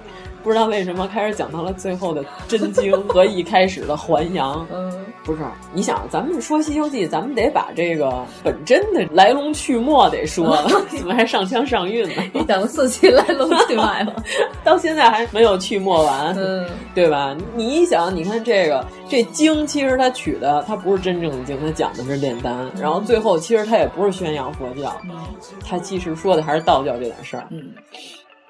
[0.45, 4.64] 不知道为什么开始讲到了最后的真经和一开始的还阳。
[4.70, 5.40] 嗯，不是，
[5.72, 12.22] 你想，咱们说《西游记》，咱们得把这个本真的来龙去脉得说了， 怎么还上腔上韵呢？
[12.34, 14.14] 你讲了四期来龙去脉了，
[14.62, 17.34] 到现在还没有去末完，嗯，对吧？
[17.57, 24.95] 你一想，你看这个这经，其实它取的它不是真正的经，它讲的是炼丹，然后最后其实它也不是宣扬佛教，
[25.66, 27.47] 它其实说的还是道教这点事儿。
[27.51, 27.72] 嗯。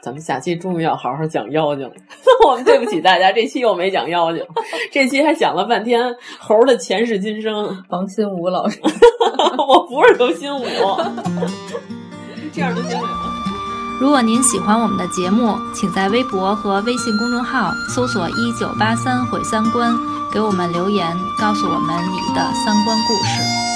[0.04, 1.94] 咱们下期终于要好好讲妖精了，
[2.46, 4.44] 我们对不起大家，这期又没讲妖精，
[4.92, 7.82] 这期还讲了半天猴的前世今生。
[7.88, 8.78] 王新武老师，
[9.66, 10.62] 我不是刘心武，
[12.52, 13.08] 这样就行了。
[13.98, 19.90] 如果您喜欢我们的节目，请在微博和微信公众号搜索“一九八三毁三观”，
[20.30, 23.73] 给我们留言，告诉我们你的三观故事。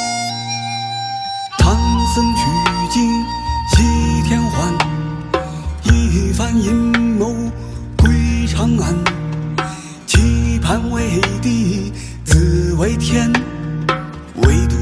[6.39, 6.73] 一番阴
[7.19, 7.35] 谋
[7.97, 8.95] 归长安，
[10.07, 11.93] 期盼为地
[12.25, 13.29] 自为天，
[14.37, 14.77] 唯独